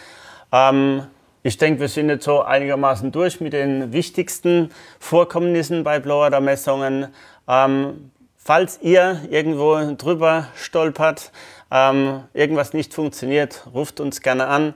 Ähm, 0.51 1.05
ich 1.45 1.57
denke, 1.59 1.81
wir 1.81 1.89
sind 1.89 2.09
jetzt 2.09 2.25
so 2.25 2.43
einigermaßen 2.43 3.13
durch 3.13 3.41
mit 3.41 3.53
den 3.53 3.93
wichtigsten 3.93 4.71
Vorkommnissen 4.99 5.85
bei 5.85 6.01
Blower-Messungen. 6.01 7.07
Ähm, 7.47 8.11
falls 8.37 8.81
ihr 8.83 9.21
irgendwo 9.31 9.95
drüber 9.97 10.49
stolpert, 10.57 11.31
ähm, 11.71 12.25
irgendwas 12.35 12.73
nicht 12.73 12.93
funktioniert, 12.93 13.63
ruft 13.73 14.01
uns 14.01 14.21
gerne 14.21 14.49
an. 14.49 14.75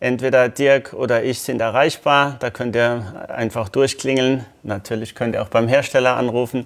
Entweder 0.00 0.48
Dirk 0.48 0.94
oder 0.94 1.22
ich 1.22 1.40
sind 1.42 1.60
erreichbar. 1.60 2.36
Da 2.40 2.48
könnt 2.48 2.74
ihr 2.74 3.28
einfach 3.28 3.68
durchklingeln. 3.68 4.46
Natürlich 4.62 5.14
könnt 5.14 5.34
ihr 5.34 5.42
auch 5.42 5.48
beim 5.48 5.68
Hersteller 5.68 6.16
anrufen. 6.16 6.64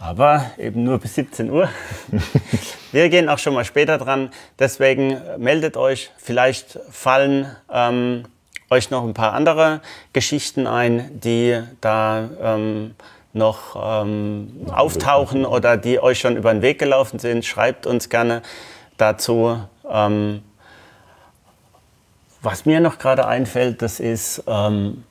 Aber 0.00 0.44
eben 0.58 0.82
nur 0.82 0.98
bis 0.98 1.14
17 1.14 1.48
Uhr. 1.48 1.68
Wir 2.92 3.08
gehen 3.08 3.28
auch 3.28 3.38
schon 3.38 3.54
mal 3.54 3.64
später 3.64 3.98
dran. 3.98 4.30
Deswegen 4.58 5.16
meldet 5.38 5.76
euch. 5.76 6.10
Vielleicht 6.16 6.80
fallen 6.90 7.46
ähm, 7.72 8.24
euch 8.68 8.90
noch 8.90 9.04
ein 9.04 9.14
paar 9.14 9.32
andere 9.32 9.80
Geschichten 10.12 10.66
ein, 10.66 11.20
die 11.20 11.62
da 11.80 12.28
ähm, 12.42 12.96
noch 13.32 13.76
ähm, 14.02 14.66
auftauchen 14.72 15.46
oder 15.46 15.76
die 15.76 16.00
euch 16.00 16.18
schon 16.18 16.36
über 16.36 16.52
den 16.52 16.62
Weg 16.62 16.80
gelaufen 16.80 17.20
sind. 17.20 17.44
Schreibt 17.44 17.86
uns 17.86 18.08
gerne 18.08 18.42
dazu. 18.96 19.60
Ähm, 19.88 20.42
was 22.44 22.66
mir 22.66 22.80
noch 22.80 22.98
gerade 22.98 23.26
einfällt, 23.26 23.80
das 23.82 24.00
ist, 24.00 24.44
ähm, 24.46 25.04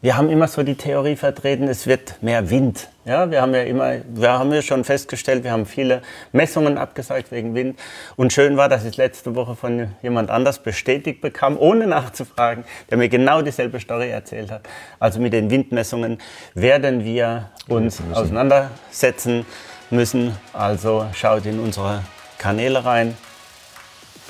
wir 0.00 0.16
haben 0.16 0.30
immer 0.30 0.46
so 0.46 0.62
die 0.62 0.76
Theorie 0.76 1.16
vertreten, 1.16 1.66
es 1.66 1.88
wird 1.88 2.22
mehr 2.22 2.50
Wind. 2.50 2.88
Ja, 3.04 3.28
wir 3.32 3.42
haben 3.42 3.52
ja 3.52 3.62
immer, 3.62 3.96
wir 4.14 4.30
haben 4.30 4.52
ja 4.52 4.62
schon 4.62 4.84
festgestellt, 4.84 5.42
wir 5.42 5.50
haben 5.50 5.66
viele 5.66 6.02
Messungen 6.30 6.78
abgesagt 6.78 7.32
wegen 7.32 7.54
Wind. 7.56 7.80
Und 8.14 8.32
schön 8.32 8.56
war, 8.56 8.68
dass 8.68 8.84
ich 8.84 8.96
letzte 8.96 9.34
Woche 9.34 9.56
von 9.56 9.88
jemand 10.00 10.30
anders 10.30 10.60
bestätigt 10.60 11.20
bekam, 11.20 11.58
ohne 11.58 11.88
nachzufragen, 11.88 12.62
der 12.90 12.98
mir 12.98 13.08
genau 13.08 13.42
dieselbe 13.42 13.80
Story 13.80 14.10
erzählt 14.10 14.52
hat. 14.52 14.68
Also 15.00 15.18
mit 15.18 15.32
den 15.32 15.50
Windmessungen 15.50 16.18
werden 16.54 17.04
wir 17.04 17.50
uns 17.66 18.00
auseinandersetzen 18.12 19.46
müssen. 19.90 20.36
Also 20.52 21.06
schaut 21.12 21.44
in 21.44 21.58
unsere 21.58 22.04
Kanäle 22.38 22.84
rein. 22.84 23.16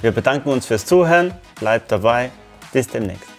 Wir 0.01 0.12
bedanken 0.12 0.51
uns 0.51 0.66
fürs 0.66 0.86
Zuhören. 0.86 1.32
Bleibt 1.59 1.90
dabei. 1.90 2.30
Bis 2.72 2.86
demnächst. 2.86 3.38